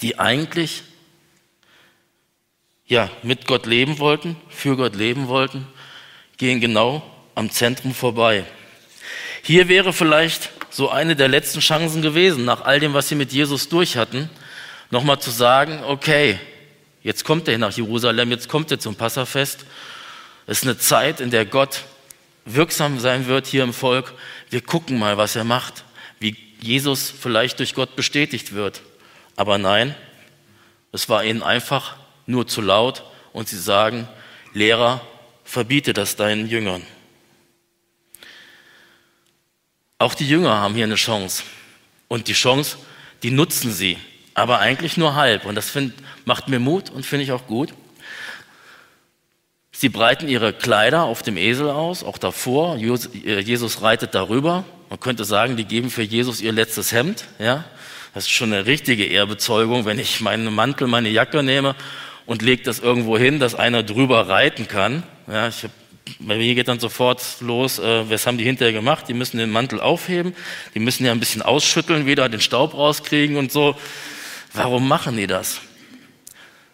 die 0.00 0.18
eigentlich 0.18 0.82
ja, 2.86 3.10
mit 3.22 3.46
Gott 3.46 3.66
leben 3.66 3.98
wollten, 3.98 4.34
für 4.48 4.78
Gott 4.78 4.96
leben 4.96 5.28
wollten, 5.28 5.66
gehen 6.38 6.62
genau 6.62 7.02
am 7.34 7.50
Zentrum 7.50 7.92
vorbei. 7.92 8.46
Hier 9.42 9.68
wäre 9.68 9.92
vielleicht 9.92 10.48
so 10.70 10.88
eine 10.88 11.16
der 11.16 11.28
letzten 11.28 11.60
Chancen 11.60 12.00
gewesen, 12.00 12.46
nach 12.46 12.62
all 12.62 12.80
dem, 12.80 12.94
was 12.94 13.10
sie 13.10 13.14
mit 13.14 13.30
Jesus 13.30 13.68
durch 13.68 13.98
hatten, 13.98 14.30
nochmal 14.90 15.20
zu 15.20 15.30
sagen, 15.30 15.82
okay, 15.84 16.38
jetzt 17.02 17.24
kommt 17.24 17.48
er 17.48 17.58
nach 17.58 17.76
Jerusalem, 17.76 18.30
jetzt 18.30 18.48
kommt 18.48 18.70
er 18.70 18.78
zum 18.78 18.94
Passafest. 18.94 19.64
Es 20.46 20.58
ist 20.58 20.64
eine 20.64 20.78
Zeit, 20.78 21.20
in 21.20 21.30
der 21.30 21.46
Gott 21.46 21.84
wirksam 22.44 22.98
sein 22.98 23.26
wird 23.26 23.46
hier 23.46 23.64
im 23.64 23.72
Volk. 23.72 24.12
Wir 24.50 24.60
gucken 24.60 24.98
mal, 24.98 25.16
was 25.16 25.36
er 25.36 25.44
macht, 25.44 25.84
wie 26.20 26.36
Jesus 26.60 27.10
vielleicht 27.10 27.58
durch 27.58 27.74
Gott 27.74 27.96
bestätigt 27.96 28.54
wird. 28.54 28.82
Aber 29.36 29.58
nein, 29.58 29.94
es 30.92 31.08
war 31.08 31.24
ihnen 31.24 31.42
einfach 31.42 31.96
nur 32.26 32.46
zu 32.46 32.60
laut 32.60 33.04
und 33.32 33.48
sie 33.48 33.58
sagen, 33.58 34.08
Lehrer, 34.52 35.00
verbiete 35.44 35.92
das 35.92 36.16
deinen 36.16 36.48
Jüngern. 36.48 36.82
Auch 39.98 40.14
die 40.14 40.28
Jünger 40.28 40.58
haben 40.58 40.74
hier 40.74 40.84
eine 40.84 40.94
Chance. 40.96 41.42
Und 42.08 42.28
die 42.28 42.32
Chance, 42.32 42.78
die 43.22 43.30
nutzen 43.30 43.72
sie, 43.72 43.98
aber 44.34 44.58
eigentlich 44.58 44.96
nur 44.96 45.14
halb. 45.14 45.46
Und 45.46 45.54
das 45.54 45.70
find, 45.70 45.94
macht 46.24 46.48
mir 46.48 46.58
Mut 46.58 46.90
und 46.90 47.06
finde 47.06 47.24
ich 47.24 47.32
auch 47.32 47.46
gut. 47.46 47.72
Sie 49.72 49.88
breiten 49.88 50.28
ihre 50.28 50.52
Kleider 50.52 51.02
auf 51.02 51.22
dem 51.22 51.36
Esel 51.36 51.68
aus, 51.68 52.04
auch 52.04 52.18
davor. 52.18 52.76
Jesus 52.76 53.82
reitet 53.82 54.14
darüber. 54.14 54.64
Man 54.88 55.00
könnte 55.00 55.24
sagen, 55.24 55.56
die 55.56 55.64
geben 55.64 55.90
für 55.90 56.02
Jesus 56.02 56.40
ihr 56.40 56.52
letztes 56.52 56.92
Hemd. 56.92 57.24
Ja, 57.38 57.64
das 58.14 58.24
ist 58.24 58.30
schon 58.30 58.52
eine 58.52 58.66
richtige 58.66 59.04
Ehrbezeugung, 59.04 59.84
wenn 59.84 59.98
ich 59.98 60.20
meinen 60.20 60.54
Mantel, 60.54 60.86
meine 60.86 61.08
Jacke 61.08 61.42
nehme 61.42 61.74
und 62.26 62.42
lege 62.42 62.62
das 62.62 62.78
irgendwo 62.78 63.18
hin, 63.18 63.40
dass 63.40 63.56
einer 63.56 63.82
drüber 63.82 64.28
reiten 64.28 64.68
kann. 64.68 65.02
Ja, 65.26 65.48
ich 65.48 65.64
hab, 65.64 65.70
bei 66.20 66.36
mir 66.36 66.54
geht 66.54 66.68
dann 66.68 66.78
sofort 66.78 67.20
los, 67.40 67.80
äh, 67.80 68.08
was 68.08 68.26
haben 68.26 68.38
die 68.38 68.44
hinterher 68.44 68.72
gemacht? 68.72 69.06
Die 69.08 69.14
müssen 69.14 69.38
den 69.38 69.50
Mantel 69.50 69.80
aufheben, 69.80 70.34
die 70.74 70.78
müssen 70.78 71.04
ja 71.04 71.10
ein 71.10 71.18
bisschen 71.18 71.42
ausschütteln, 71.42 72.06
wieder 72.06 72.28
den 72.28 72.40
Staub 72.40 72.74
rauskriegen 72.74 73.36
und 73.36 73.50
so. 73.50 73.74
Warum 74.54 74.86
machen 74.86 75.16
die 75.16 75.26
das? 75.26 75.60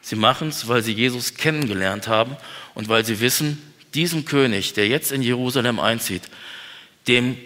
Sie 0.03 0.17
machen 0.17 0.49
es, 0.49 0.69
weil 0.69 0.83
sie 0.83 0.93
Jesus 0.93 1.35
kennengelernt 1.35 2.09
haben 2.09 2.37
und 2.75 2.89
weil 2.89 3.05
sie 3.05 3.21
wissen, 3.21 3.61
diesem 3.95 4.25
König, 4.25 4.75
der 4.75 4.87
jetzt 4.87 5.13
in 5.13 5.23
Jerusalem 5.23 5.81
einzieht, 5.81 6.23
dem 7.09 7.37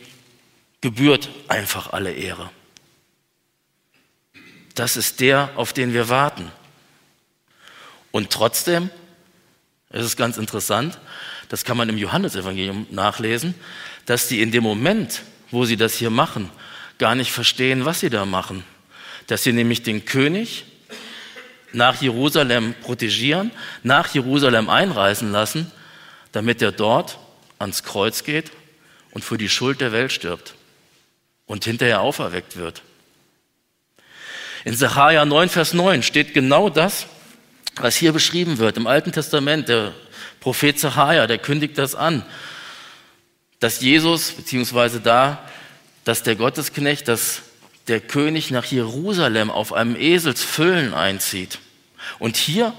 gebührt 0.80 1.30
einfach 1.48 1.92
alle 1.92 2.12
Ehre. 2.12 2.50
Das 4.74 4.96
ist 4.96 5.20
der, 5.20 5.50
auf 5.56 5.72
den 5.72 5.94
wir 5.94 6.08
warten. 6.08 6.50
Und 8.10 8.30
trotzdem, 8.30 8.90
es 9.90 10.04
ist 10.04 10.16
ganz 10.16 10.36
interessant, 10.36 10.98
das 11.48 11.64
kann 11.64 11.76
man 11.76 11.88
im 11.88 11.96
Johannesevangelium 11.96 12.88
nachlesen, 12.90 13.54
dass 14.06 14.28
die 14.28 14.42
in 14.42 14.50
dem 14.50 14.64
Moment, 14.64 15.22
wo 15.50 15.64
sie 15.64 15.76
das 15.76 15.94
hier 15.94 16.10
machen, 16.10 16.50
gar 16.98 17.14
nicht 17.14 17.32
verstehen, 17.32 17.84
was 17.84 18.00
sie 18.00 18.10
da 18.10 18.24
machen. 18.24 18.64
Dass 19.26 19.42
sie 19.42 19.52
nämlich 19.52 19.82
den 19.82 20.04
König 20.04 20.64
nach 21.72 22.00
Jerusalem 22.00 22.74
protegieren, 22.82 23.50
nach 23.82 24.14
Jerusalem 24.14 24.70
einreisen 24.70 25.32
lassen, 25.32 25.70
damit 26.32 26.62
er 26.62 26.72
dort 26.72 27.18
ans 27.58 27.82
Kreuz 27.82 28.24
geht 28.24 28.50
und 29.12 29.24
für 29.24 29.38
die 29.38 29.48
Schuld 29.48 29.80
der 29.80 29.92
Welt 29.92 30.12
stirbt 30.12 30.54
und 31.46 31.64
hinterher 31.64 32.00
auferweckt 32.00 32.56
wird. 32.56 32.82
In 34.64 34.74
Sacharja 34.74 35.24
9, 35.24 35.48
Vers 35.48 35.74
9 35.74 36.02
steht 36.02 36.32
genau 36.32 36.70
das, 36.70 37.06
was 37.76 37.96
hier 37.96 38.12
beschrieben 38.12 38.58
wird 38.58 38.76
im 38.76 38.86
Alten 38.86 39.12
Testament, 39.12 39.68
der 39.68 39.92
Prophet 40.40 40.78
Zachariah, 40.78 41.26
der 41.26 41.38
kündigt 41.38 41.76
das 41.76 41.94
an, 41.94 42.24
dass 43.60 43.80
Jesus, 43.80 44.32
beziehungsweise 44.32 45.00
da, 45.00 45.48
dass 46.04 46.22
der 46.22 46.36
Gottesknecht, 46.36 47.08
dass 47.08 47.42
der 47.88 48.00
König 48.00 48.50
nach 48.50 48.64
Jerusalem 48.64 49.50
auf 49.50 49.72
einem 49.72 49.96
Eselsfüllen 49.96 50.94
einzieht. 50.94 51.58
Und 52.18 52.36
hier 52.36 52.72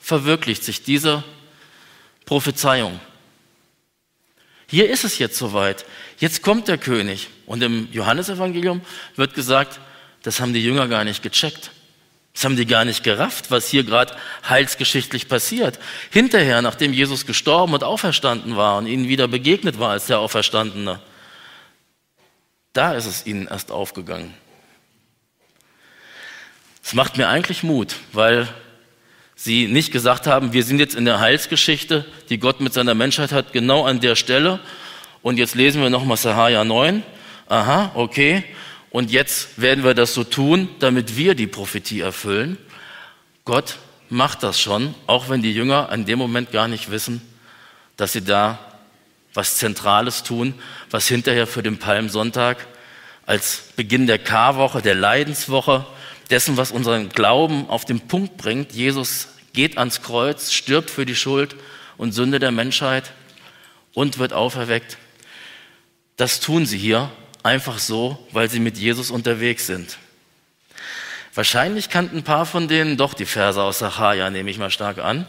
verwirklicht 0.00 0.64
sich 0.64 0.82
diese 0.82 1.24
Prophezeiung. 2.24 3.00
Hier 4.66 4.90
ist 4.90 5.04
es 5.04 5.18
jetzt 5.18 5.38
soweit. 5.38 5.84
Jetzt 6.18 6.42
kommt 6.42 6.68
der 6.68 6.78
König. 6.78 7.28
Und 7.46 7.62
im 7.62 7.88
Johannesevangelium 7.90 8.82
wird 9.16 9.34
gesagt, 9.34 9.80
das 10.22 10.40
haben 10.40 10.52
die 10.52 10.62
Jünger 10.62 10.88
gar 10.88 11.04
nicht 11.04 11.22
gecheckt. 11.22 11.70
Das 12.34 12.44
haben 12.44 12.56
die 12.56 12.66
gar 12.66 12.84
nicht 12.84 13.02
gerafft, 13.02 13.50
was 13.50 13.68
hier 13.68 13.82
gerade 13.82 14.14
heilsgeschichtlich 14.48 15.28
passiert. 15.28 15.78
Hinterher, 16.10 16.62
nachdem 16.62 16.92
Jesus 16.92 17.26
gestorben 17.26 17.72
und 17.72 17.82
auferstanden 17.82 18.56
war 18.56 18.76
und 18.78 18.86
ihnen 18.86 19.08
wieder 19.08 19.26
begegnet 19.26 19.78
war 19.78 19.90
als 19.90 20.06
der 20.06 20.20
Auferstandene, 20.20 21.00
da 22.74 22.92
ist 22.92 23.06
es 23.06 23.26
ihnen 23.26 23.48
erst 23.48 23.72
aufgegangen. 23.72 24.34
Es 26.88 26.94
macht 26.94 27.18
mir 27.18 27.28
eigentlich 27.28 27.62
Mut, 27.62 27.96
weil 28.14 28.48
sie 29.36 29.66
nicht 29.66 29.92
gesagt 29.92 30.26
haben, 30.26 30.54
wir 30.54 30.62
sind 30.62 30.78
jetzt 30.78 30.94
in 30.94 31.04
der 31.04 31.20
Heilsgeschichte, 31.20 32.06
die 32.30 32.38
Gott 32.38 32.62
mit 32.62 32.72
seiner 32.72 32.94
Menschheit 32.94 33.30
hat, 33.30 33.52
genau 33.52 33.84
an 33.84 34.00
der 34.00 34.16
Stelle. 34.16 34.58
Und 35.20 35.36
jetzt 35.36 35.54
lesen 35.54 35.82
wir 35.82 35.90
nochmal 35.90 36.16
Sahaja 36.16 36.64
9. 36.64 37.02
Aha, 37.46 37.90
okay. 37.92 38.42
Und 38.88 39.10
jetzt 39.10 39.60
werden 39.60 39.84
wir 39.84 39.92
das 39.92 40.14
so 40.14 40.24
tun, 40.24 40.70
damit 40.78 41.18
wir 41.18 41.34
die 41.34 41.46
Prophetie 41.46 42.00
erfüllen. 42.00 42.56
Gott 43.44 43.76
macht 44.08 44.42
das 44.42 44.58
schon, 44.58 44.94
auch 45.06 45.28
wenn 45.28 45.42
die 45.42 45.52
Jünger 45.52 45.90
in 45.92 46.06
dem 46.06 46.18
Moment 46.18 46.52
gar 46.52 46.68
nicht 46.68 46.90
wissen, 46.90 47.20
dass 47.98 48.14
sie 48.14 48.24
da 48.24 48.58
was 49.34 49.58
Zentrales 49.58 50.22
tun, 50.22 50.54
was 50.90 51.06
hinterher 51.06 51.46
für 51.46 51.62
den 51.62 51.78
Palmsonntag 51.78 52.66
als 53.26 53.64
Beginn 53.76 54.06
der 54.06 54.18
Karwoche, 54.18 54.80
der 54.80 54.94
Leidenswoche, 54.94 55.84
dessen, 56.30 56.56
was 56.56 56.70
unseren 56.70 57.08
Glauben 57.08 57.68
auf 57.68 57.84
den 57.84 58.00
Punkt 58.00 58.36
bringt. 58.36 58.72
Jesus 58.72 59.28
geht 59.52 59.78
ans 59.78 60.02
Kreuz, 60.02 60.52
stirbt 60.52 60.90
für 60.90 61.06
die 61.06 61.16
Schuld 61.16 61.56
und 61.96 62.12
Sünde 62.12 62.38
der 62.38 62.52
Menschheit 62.52 63.12
und 63.94 64.18
wird 64.18 64.32
auferweckt. 64.32 64.98
Das 66.16 66.40
tun 66.40 66.66
sie 66.66 66.78
hier 66.78 67.10
einfach 67.42 67.78
so, 67.78 68.26
weil 68.32 68.50
sie 68.50 68.60
mit 68.60 68.76
Jesus 68.76 69.10
unterwegs 69.10 69.66
sind. 69.66 69.98
Wahrscheinlich 71.34 71.88
kannten 71.88 72.18
ein 72.18 72.24
paar 72.24 72.46
von 72.46 72.68
denen 72.68 72.96
doch 72.96 73.14
die 73.14 73.24
Verse 73.24 73.62
aus 73.62 73.78
Sacharja, 73.78 74.28
nehme 74.30 74.50
ich 74.50 74.58
mal 74.58 74.70
stark 74.70 74.98
an. 74.98 75.26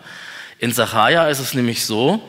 In 0.57 0.73
Sacharja 0.73 1.27
ist 1.29 1.39
es 1.39 1.53
nämlich 1.53 1.85
so, 1.85 2.21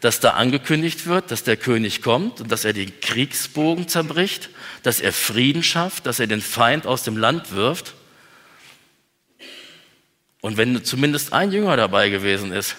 dass 0.00 0.20
da 0.20 0.30
angekündigt 0.30 1.06
wird, 1.06 1.30
dass 1.30 1.44
der 1.44 1.56
König 1.56 2.02
kommt 2.02 2.40
und 2.40 2.52
dass 2.52 2.64
er 2.64 2.72
den 2.72 3.00
Kriegsbogen 3.00 3.88
zerbricht, 3.88 4.50
dass 4.82 5.00
er 5.00 5.12
Frieden 5.12 5.62
schafft, 5.62 6.06
dass 6.06 6.20
er 6.20 6.26
den 6.26 6.42
Feind 6.42 6.86
aus 6.86 7.02
dem 7.02 7.16
Land 7.16 7.52
wirft. 7.52 7.94
Und 10.44 10.58
wenn 10.58 10.84
zumindest 10.84 11.32
ein 11.32 11.52
Jünger 11.52 11.74
dabei 11.74 12.10
gewesen 12.10 12.52
ist, 12.52 12.76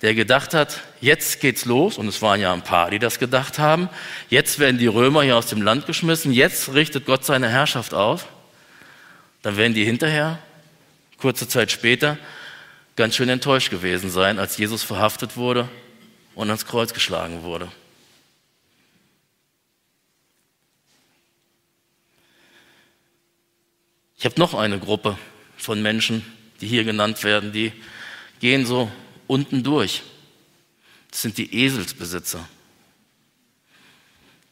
der 0.00 0.14
gedacht 0.14 0.54
hat, 0.54 0.80
jetzt 1.02 1.38
geht's 1.38 1.66
los, 1.66 1.98
und 1.98 2.08
es 2.08 2.22
waren 2.22 2.40
ja 2.40 2.50
ein 2.50 2.64
paar, 2.64 2.90
die 2.90 2.98
das 2.98 3.18
gedacht 3.18 3.58
haben, 3.58 3.90
jetzt 4.30 4.58
werden 4.58 4.78
die 4.78 4.86
Römer 4.86 5.22
hier 5.22 5.36
aus 5.36 5.48
dem 5.48 5.60
Land 5.60 5.84
geschmissen, 5.84 6.32
jetzt 6.32 6.72
richtet 6.72 7.04
Gott 7.04 7.22
seine 7.22 7.50
Herrschaft 7.50 7.92
auf, 7.92 8.26
dann 9.42 9.58
werden 9.58 9.74
die 9.74 9.84
hinterher, 9.84 10.38
kurze 11.18 11.46
Zeit 11.46 11.70
später, 11.70 12.16
ganz 12.96 13.16
schön 13.16 13.28
enttäuscht 13.28 13.68
gewesen 13.68 14.08
sein, 14.08 14.38
als 14.38 14.56
Jesus 14.56 14.82
verhaftet 14.82 15.36
wurde 15.36 15.68
und 16.34 16.48
ans 16.48 16.64
Kreuz 16.64 16.94
geschlagen 16.94 17.42
wurde. 17.42 17.68
Ich 24.16 24.24
habe 24.24 24.40
noch 24.40 24.54
eine 24.54 24.78
Gruppe 24.78 25.18
von 25.58 25.82
Menschen, 25.82 26.24
die 26.64 26.70
hier 26.70 26.84
genannt 26.84 27.22
werden, 27.24 27.52
die 27.52 27.72
gehen 28.40 28.64
so 28.64 28.90
unten 29.26 29.62
durch. 29.62 30.02
Das 31.10 31.22
sind 31.22 31.36
die 31.36 31.54
Eselsbesitzer. 31.54 32.48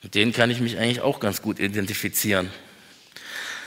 Mit 0.02 0.14
denen 0.14 0.32
kann 0.32 0.50
ich 0.50 0.60
mich 0.60 0.76
eigentlich 0.76 1.00
auch 1.00 1.20
ganz 1.20 1.40
gut 1.40 1.58
identifizieren. 1.58 2.50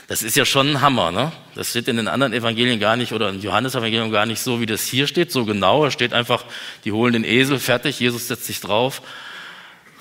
Das 0.06 0.22
ist 0.22 0.36
ja 0.36 0.44
schon 0.44 0.70
ein 0.70 0.80
Hammer, 0.80 1.10
ne? 1.10 1.32
Das 1.56 1.70
steht 1.70 1.88
in 1.88 1.96
den 1.96 2.06
anderen 2.06 2.32
Evangelien 2.32 2.78
gar 2.78 2.96
nicht 2.96 3.12
oder 3.12 3.28
im 3.30 3.40
Johannes-Evangelium 3.40 4.12
gar 4.12 4.26
nicht 4.26 4.40
so, 4.40 4.60
wie 4.60 4.66
das 4.66 4.86
hier 4.86 5.08
steht, 5.08 5.32
so 5.32 5.44
genau. 5.44 5.82
Da 5.82 5.90
steht 5.90 6.12
einfach, 6.12 6.44
die 6.84 6.92
holen 6.92 7.14
den 7.14 7.24
Esel, 7.24 7.58
fertig, 7.58 7.98
Jesus 7.98 8.28
setzt 8.28 8.44
sich 8.44 8.60
drauf, 8.60 9.02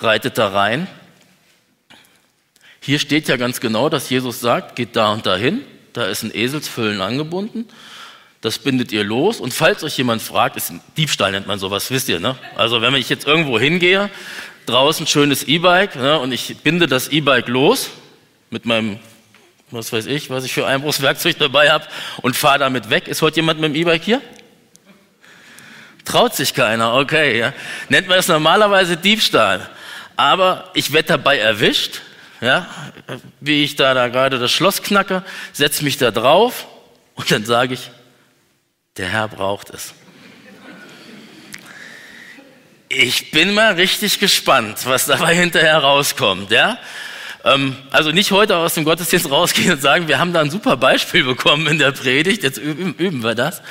reitet 0.01 0.37
da 0.37 0.49
rein. 0.49 0.87
Hier 2.79 2.99
steht 2.99 3.27
ja 3.27 3.37
ganz 3.37 3.59
genau, 3.59 3.89
dass 3.89 4.11
Jesus 4.11 4.39
sagt, 4.39 4.75
geht 4.75 4.95
da 4.95 5.11
und 5.13 5.25
dahin, 5.25 5.61
da 5.93 6.05
ist 6.05 6.21
ein 6.21 6.35
Eselsfüllen 6.35 7.01
angebunden 7.01 7.65
das 8.45 8.59
bindet 8.59 8.91
ihr 8.91 9.03
los. 9.03 9.39
Und 9.39 9.53
falls 9.53 9.83
euch 9.83 9.97
jemand 9.97 10.21
fragt, 10.21 10.55
ist 10.55 10.71
Diebstahl 10.97 11.31
nennt 11.31 11.47
man 11.47 11.57
sowas, 11.57 11.89
wisst 11.89 12.09
ihr, 12.09 12.19
ne? 12.19 12.37
Also 12.55 12.81
wenn 12.81 12.93
ich 12.95 13.09
jetzt 13.09 13.25
irgendwo 13.25 13.59
hingehe, 13.59 14.09
draußen 14.67 15.07
schönes 15.07 15.43
E-Bike, 15.43 15.95
ne, 15.95 16.19
und 16.19 16.31
ich 16.31 16.57
binde 16.57 16.87
das 16.87 17.07
E-Bike 17.07 17.47
los 17.47 17.89
mit 18.51 18.65
meinem 18.65 18.99
was 19.71 19.91
weiß 19.91 20.05
ich, 20.05 20.29
was 20.29 20.45
ich 20.45 20.53
für 20.53 20.67
Einbruchswerkzeug 20.67 21.37
dabei 21.39 21.71
habe 21.71 21.85
und 22.21 22.35
fahre 22.35 22.59
damit 22.59 22.91
weg. 22.91 23.07
Ist 23.07 23.23
heute 23.23 23.37
jemand 23.37 23.59
mit 23.59 23.73
dem 23.73 23.75
E-Bike 23.75 24.03
hier? 24.03 24.21
Traut 26.05 26.35
sich 26.35 26.53
keiner, 26.53 26.93
okay. 26.93 27.39
Ja. 27.39 27.53
Nennt 27.89 28.07
man 28.07 28.17
das 28.17 28.27
normalerweise 28.27 28.95
Diebstahl. 28.95 29.67
Aber 30.15 30.69
ich 30.75 30.93
werde 30.93 31.07
dabei 31.07 31.39
erwischt, 31.39 32.01
ja, 32.41 32.67
wie 33.41 33.63
ich 33.63 33.75
da, 33.75 33.95
da 33.95 34.07
gerade 34.07 34.37
das 34.37 34.51
Schloss 34.51 34.83
knacke, 34.83 35.23
setze 35.51 35.83
mich 35.83 35.97
da 35.97 36.11
drauf 36.11 36.67
und 37.15 37.29
dann 37.31 37.43
sage 37.43 37.73
ich, 37.73 37.89
der 38.97 39.09
Herr 39.09 39.27
braucht 39.27 39.69
es. 39.71 39.93
Ich 42.87 43.31
bin 43.31 43.53
mal 43.53 43.73
richtig 43.73 44.19
gespannt, 44.19 44.85
was 44.85 45.05
dabei 45.05 45.35
hinterher 45.35 45.79
rauskommt, 45.79 46.51
ja. 46.51 46.77
Ähm, 47.43 47.75
also 47.91 48.11
nicht 48.11 48.31
heute 48.31 48.57
aus 48.57 48.75
dem 48.75 48.85
Gottesdienst 48.85 49.29
rausgehen 49.29 49.73
und 49.73 49.81
sagen, 49.81 50.07
wir 50.07 50.17
haben 50.17 50.33
da 50.33 50.41
ein 50.41 50.49
super 50.49 50.77
Beispiel 50.77 51.23
bekommen 51.23 51.67
in 51.67 51.77
der 51.77 51.91
Predigt, 51.91 52.43
jetzt 52.43 52.57
üben, 52.57 52.95
üben 52.95 53.23
wir 53.23 53.35
das. 53.35 53.61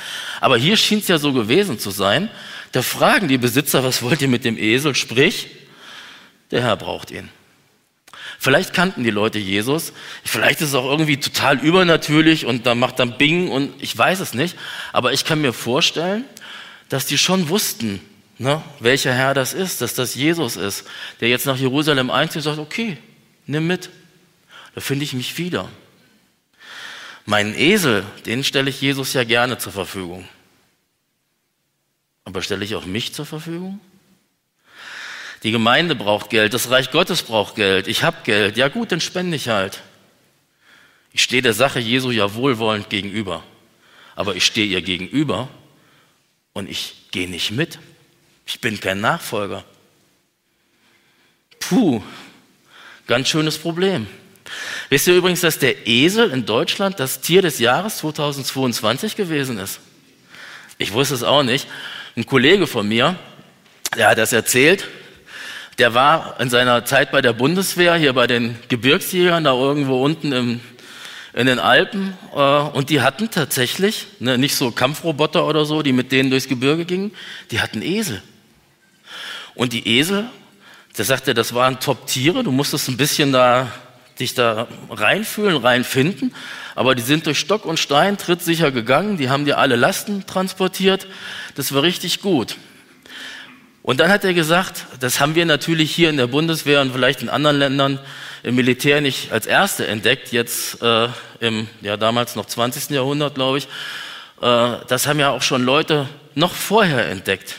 Aber 0.41 0.57
hier 0.57 0.77
schien 0.77 0.99
es 0.99 1.07
ja 1.07 1.17
so 1.17 1.33
gewesen 1.33 1.79
zu 1.79 1.91
sein. 1.91 2.29
Da 2.71 2.81
fragen 2.81 3.27
die 3.27 3.37
Besitzer, 3.37 3.83
was 3.83 4.01
wollt 4.01 4.21
ihr 4.21 4.27
mit 4.27 4.45
dem 4.45 4.57
Esel? 4.57 4.95
Sprich, 4.95 5.47
der 6.51 6.61
Herr 6.61 6.77
braucht 6.77 7.09
ihn. 7.09 7.29
Vielleicht 8.39 8.73
kannten 8.73 9.03
die 9.03 9.11
Leute 9.11 9.39
Jesus, 9.39 9.93
vielleicht 10.23 10.61
ist 10.61 10.69
es 10.69 10.75
auch 10.75 10.85
irgendwie 10.85 11.17
total 11.17 11.59
übernatürlich 11.59 12.45
und 12.45 12.65
da 12.65 12.75
macht 12.75 12.99
dann 12.99 13.17
Bing 13.17 13.49
und 13.49 13.73
ich 13.81 13.97
weiß 13.97 14.19
es 14.19 14.33
nicht, 14.33 14.55
aber 14.93 15.13
ich 15.13 15.25
kann 15.25 15.41
mir 15.41 15.53
vorstellen, 15.53 16.25
dass 16.89 17.05
die 17.05 17.17
schon 17.17 17.49
wussten, 17.49 18.01
ne, 18.37 18.61
welcher 18.79 19.13
Herr 19.13 19.33
das 19.33 19.53
ist, 19.53 19.81
dass 19.81 19.93
das 19.93 20.15
Jesus 20.15 20.57
ist, 20.57 20.85
der 21.21 21.29
jetzt 21.29 21.45
nach 21.45 21.57
Jerusalem 21.57 22.11
einzieht 22.11 22.37
und 22.37 22.43
sagt, 22.43 22.59
okay, 22.59 22.97
nimm 23.47 23.67
mit, 23.67 23.89
da 24.75 24.81
finde 24.81 25.05
ich 25.05 25.13
mich 25.13 25.37
wieder. 25.37 25.69
Meinen 27.25 27.55
Esel, 27.55 28.05
den 28.25 28.43
stelle 28.43 28.69
ich 28.69 28.81
Jesus 28.81 29.13
ja 29.13 29.23
gerne 29.23 29.57
zur 29.57 29.71
Verfügung. 29.71 30.27
Aber 32.23 32.41
stelle 32.41 32.65
ich 32.65 32.75
auch 32.75 32.85
mich 32.85 33.13
zur 33.13 33.25
Verfügung? 33.25 33.79
Die 35.45 35.51
Gemeinde 35.51 35.93
braucht 35.93 36.31
Geld, 36.31 36.55
das 36.55 36.71
Reich 36.71 36.89
Gottes 36.89 37.21
braucht 37.21 37.53
Geld, 37.53 37.87
ich 37.87 38.01
habe 38.01 38.17
Geld, 38.23 38.57
ja 38.57 38.67
gut, 38.67 38.91
dann 38.91 38.99
spende 38.99 39.37
ich 39.37 39.47
halt. 39.47 39.83
Ich 41.11 41.21
stehe 41.21 41.43
der 41.43 41.53
Sache 41.53 41.79
Jesu 41.79 42.09
ja 42.09 42.33
wohlwollend 42.33 42.89
gegenüber, 42.89 43.43
aber 44.15 44.35
ich 44.35 44.43
stehe 44.43 44.65
ihr 44.65 44.81
gegenüber 44.81 45.47
und 46.53 46.67
ich 46.67 46.95
gehe 47.11 47.29
nicht 47.29 47.51
mit. 47.51 47.77
Ich 48.47 48.59
bin 48.59 48.79
kein 48.79 49.01
Nachfolger. 49.01 49.63
Puh, 51.59 52.01
ganz 53.05 53.27
schönes 53.29 53.59
Problem. 53.59 54.07
Wisst 54.89 55.05
ihr 55.05 55.15
übrigens, 55.15 55.41
dass 55.41 55.59
der 55.59 55.85
Esel 55.85 56.31
in 56.31 56.47
Deutschland 56.47 56.99
das 56.99 57.21
Tier 57.21 57.43
des 57.43 57.59
Jahres 57.59 57.97
2022 57.97 59.15
gewesen 59.15 59.59
ist? 59.59 59.79
Ich 60.79 60.91
wusste 60.93 61.13
es 61.13 61.21
auch 61.21 61.43
nicht. 61.43 61.67
Ein 62.15 62.25
Kollege 62.25 62.65
von 62.65 62.87
mir, 62.87 63.19
der 63.95 64.09
hat 64.09 64.17
das 64.17 64.33
erzählt, 64.33 64.87
der 65.77 65.93
war 65.93 66.39
in 66.39 66.49
seiner 66.49 66.85
Zeit 66.85 67.11
bei 67.11 67.21
der 67.21 67.33
Bundeswehr, 67.33 67.95
hier 67.95 68.13
bei 68.13 68.27
den 68.27 68.55
Gebirgsjägern, 68.69 69.43
da 69.43 69.53
irgendwo 69.53 70.03
unten 70.03 70.31
im, 70.31 70.59
in 71.33 71.47
den 71.47 71.59
Alpen. 71.59 72.13
Äh, 72.33 72.39
und 72.39 72.89
die 72.89 73.01
hatten 73.01 73.29
tatsächlich, 73.29 74.07
ne, 74.19 74.37
nicht 74.37 74.55
so 74.55 74.71
Kampfroboter 74.71 75.45
oder 75.45 75.65
so, 75.65 75.81
die 75.81 75.93
mit 75.93 76.11
denen 76.11 76.29
durchs 76.29 76.47
Gebirge 76.47 76.85
gingen, 76.85 77.11
die 77.51 77.59
hatten 77.59 77.81
Esel. 77.81 78.21
Und 79.53 79.73
die 79.73 79.87
Esel, 79.87 80.25
der 80.97 81.05
sagte, 81.05 81.33
das 81.33 81.53
waren 81.53 81.79
Top-Tiere, 81.79 82.43
du 82.43 82.51
musstest 82.51 82.87
ein 82.87 82.97
bisschen 82.97 83.33
da, 83.33 83.71
dich 84.19 84.33
da 84.33 84.67
reinfühlen, 84.89 85.57
reinfinden. 85.57 86.33
Aber 86.73 86.95
die 86.95 87.01
sind 87.01 87.25
durch 87.25 87.39
Stock 87.39 87.65
und 87.65 87.79
Stein 87.79 88.17
trittsicher 88.17 88.71
gegangen, 88.71 89.17
die 89.17 89.29
haben 89.29 89.45
dir 89.45 89.57
alle 89.57 89.75
Lasten 89.75 90.25
transportiert. 90.25 91.07
Das 91.55 91.73
war 91.73 91.83
richtig 91.83 92.21
gut. 92.21 92.55
Und 93.85 93.99
dann 93.99 94.09
hat 94.09 94.23
er 94.23 94.33
gesagt, 94.33 94.87
das 94.99 95.19
haben 95.19 95.35
wir 95.35 95.45
natürlich 95.45 95.93
hier 95.93 96.09
in 96.09 96.17
der 96.17 96.25
Bundeswehr 96.25 96.81
und 96.81 96.91
vielleicht 96.91 97.21
in 97.21 97.29
anderen 97.29 97.59
Ländern 97.59 97.99
im 98.41 98.55
Militär 98.55 98.99
nicht 98.99 99.31
als 99.31 99.45
Erste 99.45 99.85
entdeckt, 99.85 100.31
jetzt 100.31 100.81
äh, 100.81 101.07
im, 101.39 101.67
ja 101.81 101.95
damals 101.95 102.35
noch 102.35 102.47
20. 102.47 102.89
Jahrhundert, 102.89 103.35
glaube 103.35 103.59
ich. 103.59 103.67
Äh, 104.41 104.77
das 104.87 105.05
haben 105.05 105.19
ja 105.19 105.29
auch 105.29 105.43
schon 105.43 105.63
Leute 105.63 106.09
noch 106.33 106.55
vorher 106.55 107.09
entdeckt. 107.09 107.57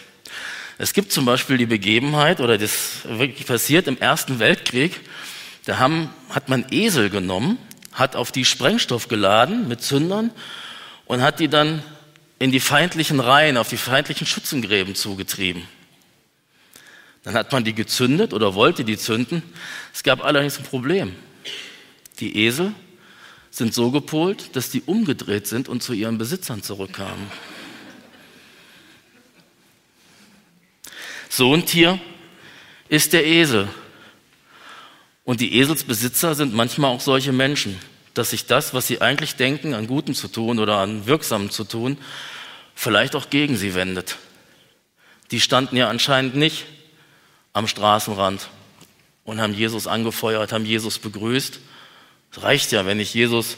Es 0.78 0.94
gibt 0.94 1.12
zum 1.12 1.26
Beispiel 1.26 1.58
die 1.58 1.66
Begebenheit, 1.66 2.40
oder 2.40 2.58
das 2.58 3.02
wirklich 3.04 3.46
passiert 3.46 3.86
im 3.86 3.96
Ersten 3.96 4.40
Weltkrieg, 4.40 5.02
da 5.64 5.78
haben, 5.78 6.10
hat 6.30 6.48
man 6.48 6.66
Esel 6.72 7.08
genommen, 7.08 7.56
hat 7.92 8.16
auf 8.16 8.32
die 8.32 8.44
Sprengstoff 8.44 9.06
geladen 9.06 9.68
mit 9.68 9.80
Zündern 9.80 10.32
und 11.04 11.22
hat 11.22 11.38
die 11.38 11.46
dann 11.46 11.84
in 12.40 12.50
die 12.50 12.58
feindlichen 12.58 13.20
Reihen, 13.20 13.56
auf 13.56 13.68
die 13.68 13.76
feindlichen 13.76 14.26
Schützengräben 14.26 14.96
zugetrieben. 14.96 15.62
Dann 17.26 17.34
hat 17.34 17.50
man 17.50 17.64
die 17.64 17.74
gezündet 17.74 18.32
oder 18.32 18.54
wollte 18.54 18.84
die 18.84 18.96
zünden. 18.96 19.42
Es 19.92 20.04
gab 20.04 20.24
allerdings 20.24 20.58
ein 20.58 20.64
Problem. 20.64 21.12
Die 22.20 22.44
Esel 22.46 22.72
sind 23.50 23.74
so 23.74 23.90
gepolt, 23.90 24.54
dass 24.54 24.70
die 24.70 24.82
umgedreht 24.82 25.48
sind 25.48 25.68
und 25.68 25.82
zu 25.82 25.92
ihren 25.92 26.18
Besitzern 26.18 26.62
zurückkamen. 26.62 27.26
So 31.28 31.52
ein 31.52 31.66
Tier 31.66 31.98
ist 32.88 33.12
der 33.12 33.26
Esel. 33.26 33.66
Und 35.24 35.40
die 35.40 35.58
Eselsbesitzer 35.58 36.36
sind 36.36 36.54
manchmal 36.54 36.92
auch 36.92 37.00
solche 37.00 37.32
Menschen, 37.32 37.76
dass 38.14 38.30
sich 38.30 38.46
das, 38.46 38.72
was 38.72 38.86
sie 38.86 39.00
eigentlich 39.00 39.34
denken, 39.34 39.74
an 39.74 39.88
Gutem 39.88 40.14
zu 40.14 40.28
tun 40.28 40.60
oder 40.60 40.78
an 40.78 41.06
Wirksamem 41.06 41.50
zu 41.50 41.64
tun, 41.64 41.98
vielleicht 42.76 43.16
auch 43.16 43.30
gegen 43.30 43.56
sie 43.56 43.74
wendet. 43.74 44.16
Die 45.32 45.40
standen 45.40 45.76
ja 45.76 45.88
anscheinend 45.88 46.36
nicht 46.36 46.66
am 47.56 47.66
Straßenrand 47.66 48.50
und 49.24 49.40
haben 49.40 49.54
Jesus 49.54 49.86
angefeuert, 49.86 50.52
haben 50.52 50.66
Jesus 50.66 50.98
begrüßt. 50.98 51.58
Es 52.30 52.42
reicht 52.42 52.70
ja, 52.70 52.84
wenn 52.84 53.00
ich 53.00 53.14
Jesus 53.14 53.56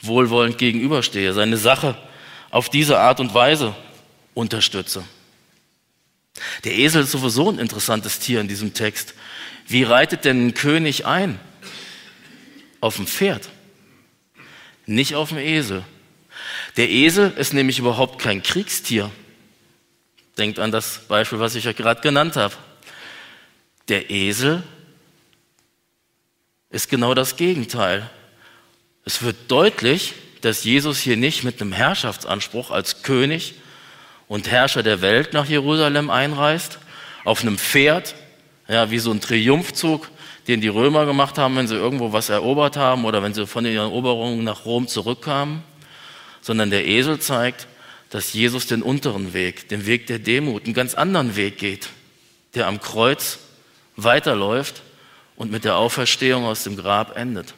wohlwollend 0.00 0.56
gegenüberstehe, 0.56 1.34
seine 1.34 1.58
Sache 1.58 1.98
auf 2.50 2.70
diese 2.70 2.98
Art 2.98 3.20
und 3.20 3.34
Weise 3.34 3.74
unterstütze. 4.32 5.04
Der 6.64 6.72
Esel 6.72 7.02
ist 7.02 7.10
sowieso 7.10 7.50
ein 7.50 7.58
interessantes 7.58 8.20
Tier 8.20 8.40
in 8.40 8.48
diesem 8.48 8.72
Text. 8.72 9.12
Wie 9.68 9.82
reitet 9.82 10.24
denn 10.24 10.46
ein 10.46 10.54
König 10.54 11.04
ein? 11.04 11.38
Auf 12.80 12.96
dem 12.96 13.06
Pferd, 13.06 13.50
nicht 14.86 15.14
auf 15.14 15.28
dem 15.28 15.38
Esel. 15.38 15.84
Der 16.78 16.88
Esel 16.88 17.34
ist 17.36 17.52
nämlich 17.52 17.78
überhaupt 17.78 18.18
kein 18.18 18.42
Kriegstier. 18.42 19.10
Denkt 20.38 20.58
an 20.58 20.72
das 20.72 21.00
Beispiel, 21.06 21.38
was 21.38 21.54
ich 21.54 21.68
euch 21.68 21.76
gerade 21.76 22.00
genannt 22.00 22.36
habe. 22.36 22.54
Der 23.88 24.10
Esel 24.10 24.62
ist 26.70 26.90
genau 26.90 27.14
das 27.14 27.36
Gegenteil. 27.36 28.10
Es 29.04 29.22
wird 29.22 29.36
deutlich, 29.48 30.14
dass 30.40 30.64
Jesus 30.64 30.98
hier 30.98 31.16
nicht 31.16 31.44
mit 31.44 31.60
einem 31.60 31.72
Herrschaftsanspruch 31.72 32.70
als 32.70 33.02
König 33.02 33.54
und 34.28 34.50
Herrscher 34.50 34.82
der 34.82 35.00
Welt 35.02 35.32
nach 35.32 35.46
Jerusalem 35.46 36.10
einreist, 36.10 36.78
auf 37.24 37.42
einem 37.42 37.58
Pferd, 37.58 38.14
ja, 38.68 38.90
wie 38.90 38.98
so 38.98 39.10
ein 39.10 39.20
Triumphzug, 39.20 40.10
den 40.48 40.60
die 40.60 40.68
Römer 40.68 41.06
gemacht 41.06 41.38
haben, 41.38 41.56
wenn 41.56 41.68
sie 41.68 41.76
irgendwo 41.76 42.12
was 42.12 42.28
erobert 42.28 42.76
haben 42.76 43.04
oder 43.04 43.22
wenn 43.22 43.34
sie 43.34 43.46
von 43.46 43.64
den 43.64 43.76
Eroberungen 43.76 44.44
nach 44.44 44.64
Rom 44.64 44.86
zurückkamen, 44.88 45.62
sondern 46.40 46.70
der 46.70 46.86
Esel 46.86 47.18
zeigt, 47.18 47.66
dass 48.10 48.32
Jesus 48.32 48.66
den 48.66 48.82
unteren 48.82 49.32
Weg, 49.32 49.68
den 49.68 49.86
Weg 49.86 50.06
der 50.06 50.18
Demut, 50.18 50.64
einen 50.64 50.74
ganz 50.74 50.94
anderen 50.94 51.34
Weg 51.36 51.58
geht, 51.58 51.88
der 52.54 52.68
am 52.68 52.80
Kreuz 52.80 53.38
weiterläuft 53.96 54.82
und 55.36 55.50
mit 55.50 55.64
der 55.64 55.76
Auferstehung 55.76 56.44
aus 56.44 56.64
dem 56.64 56.76
Grab 56.76 57.16
endet. 57.16 57.54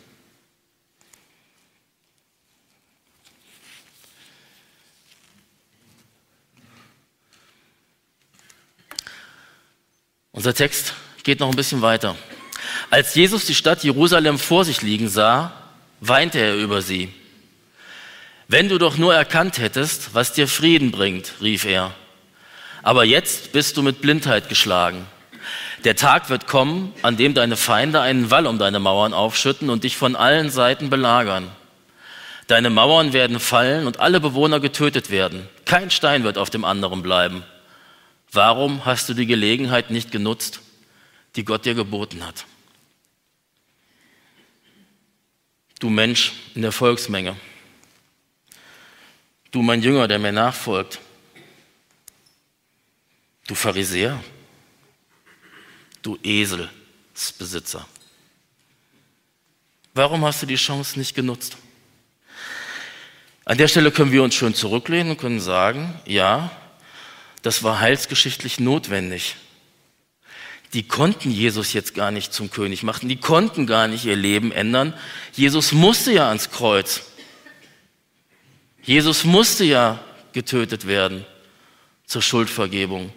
Unser 10.33 10.55
Text 10.55 10.94
geht 11.24 11.40
noch 11.40 11.51
ein 11.51 11.57
bisschen 11.57 11.83
weiter. 11.83 12.16
Als 12.90 13.14
Jesus 13.14 13.44
die 13.44 13.57
Stadt 13.57 13.83
Jerusalem 13.83 14.38
vor 14.38 14.64
sich 14.64 14.83
liegen 14.83 15.09
sah, 15.09 15.53
weinte 16.01 16.38
er 16.38 16.55
über 16.55 16.81
sie. 16.81 17.12
Wenn 18.46 18.68
du 18.68 18.79
doch 18.79 18.96
nur 18.96 19.14
erkannt 19.14 19.59
hättest, 19.59 20.14
was 20.14 20.33
dir 20.33 20.48
Frieden 20.48 20.90
bringt, 20.90 21.35
rief 21.40 21.64
er. 21.64 21.92
Aber 22.83 23.05
jetzt 23.05 23.53
bist 23.53 23.77
du 23.77 23.83
mit 23.83 24.01
Blindheit 24.01 24.48
geschlagen. 24.48 25.07
Der 25.85 25.95
Tag 25.95 26.29
wird 26.29 26.47
kommen, 26.47 26.93
an 27.03 27.17
dem 27.17 27.35
deine 27.35 27.57
Feinde 27.57 28.01
einen 28.01 28.31
Wall 28.31 28.47
um 28.47 28.59
deine 28.59 28.81
Mauern 28.81 29.14
aufschütten 29.14 29.71
und 29.71 29.85
dich 29.85 29.97
von 29.97 30.17
allen 30.17 30.51
Seiten 30.51 30.91
belagern. 30.91 31.51
Deine 32.49 32.71
Mauern 32.71 33.12
werden 33.12 33.38
fallen 33.38 33.87
und 33.87 34.01
alle 34.01 34.21
Bewohner 34.21 34.59
getötet 34.59 35.11
werden. 35.11 35.49
Kein 35.67 35.91
Stein 35.91 36.25
wird 36.25 36.38
auf 36.38 36.51
dem 36.51 36.64
anderen 36.64 37.03
bleiben. 37.03 37.45
Warum 38.33 38.85
hast 38.85 39.09
du 39.09 39.14
die 39.14 39.27
Gelegenheit 39.27 39.91
nicht 39.91 40.11
genutzt, 40.11 40.61
die 41.37 41.45
Gott 41.45 41.64
dir 41.64 41.75
geboten 41.75 42.27
hat? 42.27 42.47
Du 45.79 45.91
Mensch 45.91 46.33
in 46.55 46.62
der 46.62 46.73
Volksmenge. 46.73 47.37
Du 49.51 49.62
mein 49.62 49.83
Jünger, 49.83 50.09
der 50.09 50.19
mir 50.19 50.33
nachfolgt. 50.33 50.99
Du 53.47 53.55
Pharisäer. 53.55 54.19
Du 56.02 56.18
Eselsbesitzer. 56.22 57.87
Warum 59.94 60.24
hast 60.24 60.42
du 60.42 60.46
die 60.46 60.56
Chance 60.56 60.98
nicht 60.98 61.14
genutzt? 61.14 61.56
An 63.44 63.58
der 63.58 63.66
Stelle 63.66 63.90
können 63.90 64.12
wir 64.12 64.22
uns 64.22 64.34
schön 64.34 64.54
zurücklehnen 64.54 65.12
und 65.12 65.18
können 65.18 65.40
sagen, 65.40 65.98
ja, 66.04 66.50
das 67.42 67.62
war 67.62 67.80
heilsgeschichtlich 67.80 68.61
notwendig. 68.61 69.37
Die 70.74 70.82
konnten 70.82 71.30
Jesus 71.30 71.72
jetzt 71.72 71.94
gar 71.94 72.11
nicht 72.11 72.32
zum 72.32 72.50
König 72.50 72.82
machen, 72.82 73.08
die 73.08 73.16
konnten 73.16 73.66
gar 73.66 73.88
nicht 73.88 74.04
ihr 74.04 74.16
Leben 74.16 74.52
ändern. 74.52 74.92
Jesus 75.32 75.72
musste 75.72 76.12
ja 76.12 76.28
ans 76.28 76.50
Kreuz. 76.50 77.02
Jesus 78.82 79.24
musste 79.24 79.64
ja 79.64 79.98
getötet 80.32 80.87
werden 80.87 81.24
zur 82.04 82.22
Schuldvergebung. 82.22 83.12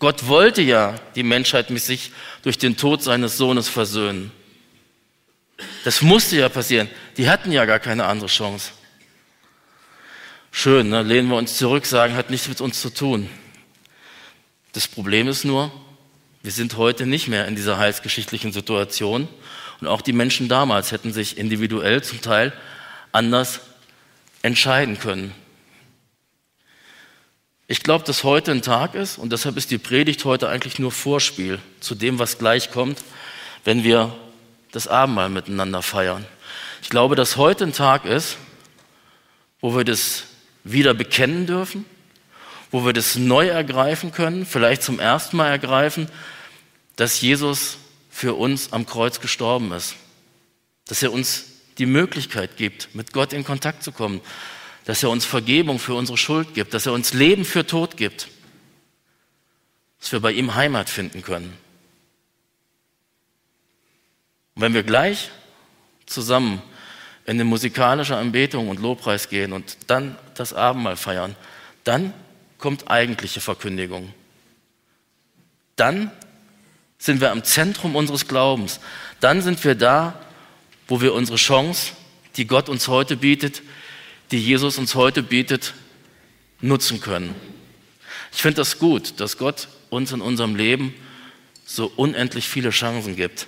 Gott 0.00 0.26
wollte 0.26 0.62
ja 0.62 0.96
die 1.14 1.22
Menschheit 1.22 1.70
mit 1.70 1.82
sich 1.82 2.10
durch 2.42 2.56
den 2.58 2.76
Tod 2.76 3.02
seines 3.02 3.36
Sohnes 3.36 3.68
versöhnen. 3.68 4.32
Das 5.84 6.00
musste 6.00 6.38
ja 6.38 6.48
passieren. 6.48 6.88
Die 7.18 7.28
hatten 7.28 7.52
ja 7.52 7.66
gar 7.66 7.78
keine 7.78 8.06
andere 8.06 8.28
Chance. 8.28 8.72
Schön, 10.50 10.88
ne? 10.88 11.02
lehnen 11.02 11.28
wir 11.28 11.36
uns 11.36 11.58
zurück, 11.58 11.84
sagen, 11.84 12.16
hat 12.16 12.30
nichts 12.30 12.48
mit 12.48 12.62
uns 12.62 12.80
zu 12.80 12.88
tun. 12.90 13.28
Das 14.72 14.88
Problem 14.88 15.28
ist 15.28 15.44
nur, 15.44 15.70
wir 16.42 16.50
sind 16.50 16.78
heute 16.78 17.04
nicht 17.04 17.28
mehr 17.28 17.46
in 17.46 17.54
dieser 17.54 17.76
heilsgeschichtlichen 17.76 18.52
Situation 18.52 19.28
und 19.82 19.86
auch 19.86 20.00
die 20.00 20.14
Menschen 20.14 20.48
damals 20.48 20.92
hätten 20.92 21.12
sich 21.12 21.36
individuell 21.36 22.02
zum 22.02 22.22
Teil 22.22 22.54
anders 23.12 23.60
entscheiden 24.42 24.98
können. 24.98 25.34
Ich 27.70 27.84
glaube, 27.84 28.04
dass 28.04 28.24
heute 28.24 28.50
ein 28.50 28.62
Tag 28.62 28.96
ist 28.96 29.16
und 29.16 29.30
deshalb 29.30 29.56
ist 29.56 29.70
die 29.70 29.78
Predigt 29.78 30.24
heute 30.24 30.48
eigentlich 30.48 30.80
nur 30.80 30.90
Vorspiel 30.90 31.60
zu 31.78 31.94
dem, 31.94 32.18
was 32.18 32.36
gleich 32.36 32.72
kommt, 32.72 32.98
wenn 33.62 33.84
wir 33.84 34.12
das 34.72 34.88
Abendmahl 34.88 35.28
miteinander 35.28 35.80
feiern. 35.80 36.26
Ich 36.82 36.88
glaube, 36.88 37.14
dass 37.14 37.36
heute 37.36 37.62
ein 37.62 37.72
Tag 37.72 38.06
ist, 38.06 38.38
wo 39.60 39.76
wir 39.76 39.84
das 39.84 40.24
wieder 40.64 40.94
bekennen 40.94 41.46
dürfen, 41.46 41.84
wo 42.72 42.84
wir 42.84 42.92
das 42.92 43.14
neu 43.14 43.46
ergreifen 43.46 44.10
können, 44.10 44.46
vielleicht 44.46 44.82
zum 44.82 44.98
ersten 44.98 45.36
Mal 45.36 45.50
ergreifen, 45.50 46.08
dass 46.96 47.20
Jesus 47.20 47.78
für 48.10 48.34
uns 48.34 48.72
am 48.72 48.84
Kreuz 48.84 49.20
gestorben 49.20 49.70
ist, 49.70 49.94
dass 50.88 51.04
er 51.04 51.12
uns 51.12 51.44
die 51.78 51.86
Möglichkeit 51.86 52.56
gibt, 52.56 52.92
mit 52.96 53.12
Gott 53.12 53.32
in 53.32 53.44
Kontakt 53.44 53.84
zu 53.84 53.92
kommen, 53.92 54.20
dass 54.84 55.02
er 55.02 55.10
uns 55.10 55.24
Vergebung 55.24 55.78
für 55.78 55.94
unsere 55.94 56.18
Schuld 56.18 56.54
gibt, 56.54 56.74
dass 56.74 56.86
er 56.86 56.92
uns 56.92 57.12
Leben 57.12 57.44
für 57.44 57.66
Tod 57.66 57.96
gibt, 57.96 58.28
dass 60.00 60.12
wir 60.12 60.20
bei 60.20 60.32
ihm 60.32 60.54
Heimat 60.54 60.88
finden 60.88 61.22
können. 61.22 61.56
Und 64.54 64.62
wenn 64.62 64.74
wir 64.74 64.82
gleich 64.82 65.30
zusammen 66.06 66.62
in 67.26 67.32
eine 67.32 67.44
musikalische 67.44 68.16
Anbetung 68.16 68.68
und 68.68 68.80
Lobpreis 68.80 69.28
gehen 69.28 69.52
und 69.52 69.76
dann 69.86 70.16
das 70.34 70.52
Abendmahl 70.52 70.96
feiern, 70.96 71.36
dann 71.84 72.12
kommt 72.58 72.90
eigentliche 72.90 73.40
Verkündigung. 73.40 74.12
Dann 75.76 76.10
sind 76.98 77.20
wir 77.20 77.30
am 77.30 77.44
Zentrum 77.44 77.96
unseres 77.96 78.28
Glaubens. 78.28 78.80
Dann 79.20 79.40
sind 79.42 79.64
wir 79.64 79.74
da, 79.74 80.20
wo 80.88 81.00
wir 81.00 81.14
unsere 81.14 81.38
Chance, 81.38 81.92
die 82.36 82.46
Gott 82.46 82.68
uns 82.68 82.88
heute 82.88 83.16
bietet, 83.16 83.62
die 84.30 84.38
Jesus 84.38 84.78
uns 84.78 84.94
heute 84.94 85.22
bietet, 85.22 85.74
nutzen 86.60 87.00
können. 87.00 87.34
Ich 88.32 88.42
finde 88.42 88.56
das 88.56 88.78
gut, 88.78 89.18
dass 89.18 89.38
Gott 89.38 89.68
uns 89.88 90.12
in 90.12 90.20
unserem 90.20 90.54
Leben 90.54 90.94
so 91.64 91.90
unendlich 91.96 92.48
viele 92.48 92.70
Chancen 92.70 93.16
gibt, 93.16 93.46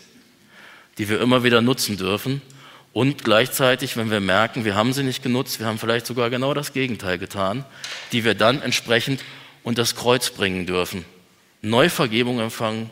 die 0.99 1.09
wir 1.09 1.21
immer 1.21 1.45
wieder 1.45 1.61
nutzen 1.61 1.97
dürfen 1.97 2.43
und 2.93 3.25
gleichzeitig, 3.25 3.97
wenn 3.97 4.11
wir 4.11 4.21
merken, 4.21 4.65
wir 4.65 4.75
haben 4.75 4.93
sie 4.93 5.03
nicht 5.03 5.23
genutzt, 5.23 5.61
wir 5.61 5.67
haben 5.67 5.79
vielleicht 5.79 6.07
sogar 6.07 6.31
genau 6.31 6.53
das 6.53 6.73
Gegenteil 6.73 7.19
getan, 7.19 7.65
die 8.13 8.25
wir 8.25 8.35
dann 8.35 8.61
entsprechend 8.61 9.23
unter 9.63 9.83
das 9.83 9.95
Kreuz 9.95 10.31
bringen 10.31 10.67
dürfen. 10.67 11.05
Neuvergebung 11.63 12.41
empfangen, 12.41 12.91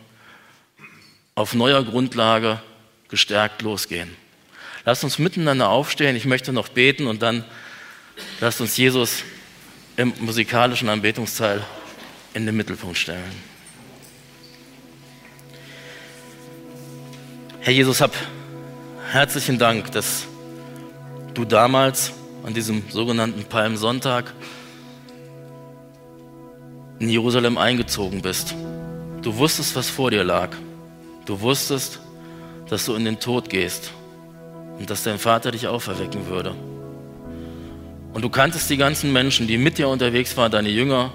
auf 1.35 1.55
neuer 1.55 1.85
Grundlage 1.85 2.63
gestärkt 3.09 3.63
losgehen. 3.63 4.11
Lasst 4.85 5.05
uns 5.05 5.19
miteinander 5.19 5.69
aufstehen. 5.69 6.17
Ich 6.17 6.25
möchte 6.25 6.53
noch 6.53 6.69
beten 6.69 7.07
und 7.07 7.21
dann 7.21 7.45
lasst 8.41 8.61
uns 8.61 8.77
Jesus 8.77 9.23
im 9.97 10.13
musikalischen 10.21 10.89
Anbetungsteil 10.89 11.65
in 12.35 12.47
den 12.47 12.57
Mittelpunkt 12.57 12.97
stellen. 12.97 13.51
Herr 17.61 17.73
Jesus, 17.73 18.01
hab 18.01 18.15
herzlichen 19.11 19.59
Dank, 19.59 19.93
dass 19.93 20.27
du 21.35 21.45
damals 21.45 22.13
an 22.43 22.55
diesem 22.55 22.83
sogenannten 22.91 23.45
Palmsonntag 23.45 24.33
in 26.99 27.11
Jerusalem 27.11 27.59
eingezogen 27.59 28.23
bist. 28.23 28.55
Du 29.23 29.37
wusstest, 29.37 29.77
was 29.77 29.91
vor 29.91 30.11
dir 30.11 30.25
lag. 30.25 30.51
Du 31.27 31.41
wusstest, 31.41 32.01
dass 32.69 32.87
du 32.87 32.95
in 32.95 33.05
den 33.05 33.21
Tod 33.21 33.51
gehst 33.51 33.91
und 34.79 34.89
dass 34.89 35.03
dein 35.03 35.19
Vater 35.19 35.51
dich 35.51 35.67
auferwecken 35.67 36.27
würde. 36.27 36.55
Und 38.13 38.23
du 38.23 38.29
kanntest 38.29 38.69
die 38.71 38.77
ganzen 38.77 39.13
Menschen, 39.13 39.47
die 39.47 39.57
mit 39.57 39.79
dir 39.79 39.89
unterwegs 39.89 40.37
waren, 40.37 40.51
deine 40.51 40.69
Jünger, 40.69 41.13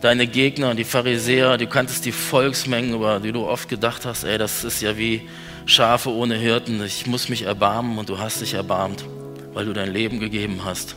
deine 0.00 0.26
Gegner, 0.26 0.74
die 0.74 0.84
Pharisäer, 0.84 1.58
du 1.58 1.66
kanntest 1.66 2.04
die 2.04 2.12
Volksmengen, 2.12 2.94
über 2.94 3.20
die 3.20 3.32
du 3.32 3.46
oft 3.46 3.68
gedacht 3.68 4.06
hast, 4.06 4.24
ey, 4.24 4.38
das 4.38 4.64
ist 4.64 4.80
ja 4.80 4.96
wie 4.96 5.22
Schafe 5.66 6.10
ohne 6.10 6.36
Hirten, 6.36 6.82
ich 6.84 7.06
muss 7.06 7.28
mich 7.28 7.42
erbarmen 7.42 7.98
und 7.98 8.08
du 8.08 8.18
hast 8.18 8.40
dich 8.40 8.54
erbarmt, 8.54 9.04
weil 9.52 9.66
du 9.66 9.72
dein 9.72 9.92
Leben 9.92 10.20
gegeben 10.20 10.60
hast. 10.64 10.96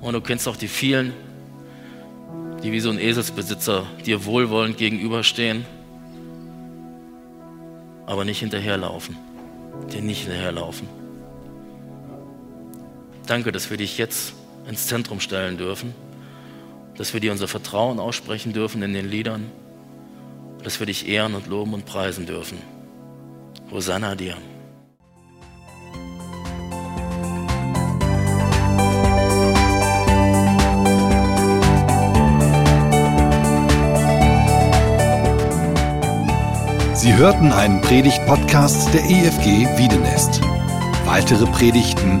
Und 0.00 0.12
du 0.12 0.20
kennst 0.20 0.48
auch 0.48 0.56
die 0.56 0.68
vielen, 0.68 1.12
die 2.62 2.72
wie 2.72 2.80
so 2.80 2.90
ein 2.90 2.98
Eselsbesitzer 2.98 3.86
dir 4.04 4.24
wohlwollend 4.24 4.78
gegenüberstehen, 4.78 5.64
aber 8.06 8.24
nicht 8.24 8.40
hinterherlaufen, 8.40 9.16
dir 9.92 10.00
nicht 10.00 10.22
hinterherlaufen. 10.22 11.05
Danke, 13.26 13.52
dass 13.52 13.70
wir 13.70 13.76
dich 13.76 13.98
jetzt 13.98 14.34
ins 14.68 14.86
Zentrum 14.86 15.20
stellen 15.20 15.58
dürfen, 15.58 15.94
dass 16.96 17.12
wir 17.12 17.20
dir 17.20 17.32
unser 17.32 17.48
Vertrauen 17.48 17.98
aussprechen 17.98 18.52
dürfen 18.52 18.82
in 18.82 18.92
den 18.92 19.10
Liedern 19.10 19.50
dass 20.66 20.80
wir 20.80 20.86
dich 20.86 21.06
ehren 21.06 21.36
und 21.36 21.46
loben 21.46 21.74
und 21.74 21.86
preisen 21.86 22.26
dürfen. 22.26 22.58
Hosanna 23.70 24.16
dir. 24.16 24.36
Sie 36.94 37.14
hörten 37.14 37.52
einen 37.52 37.80
Predigt-Podcast 37.80 38.92
der 38.92 39.04
EFG 39.04 39.68
Wiedenest. 39.78 40.40
Weitere 41.04 41.46
Predigten, 41.46 42.20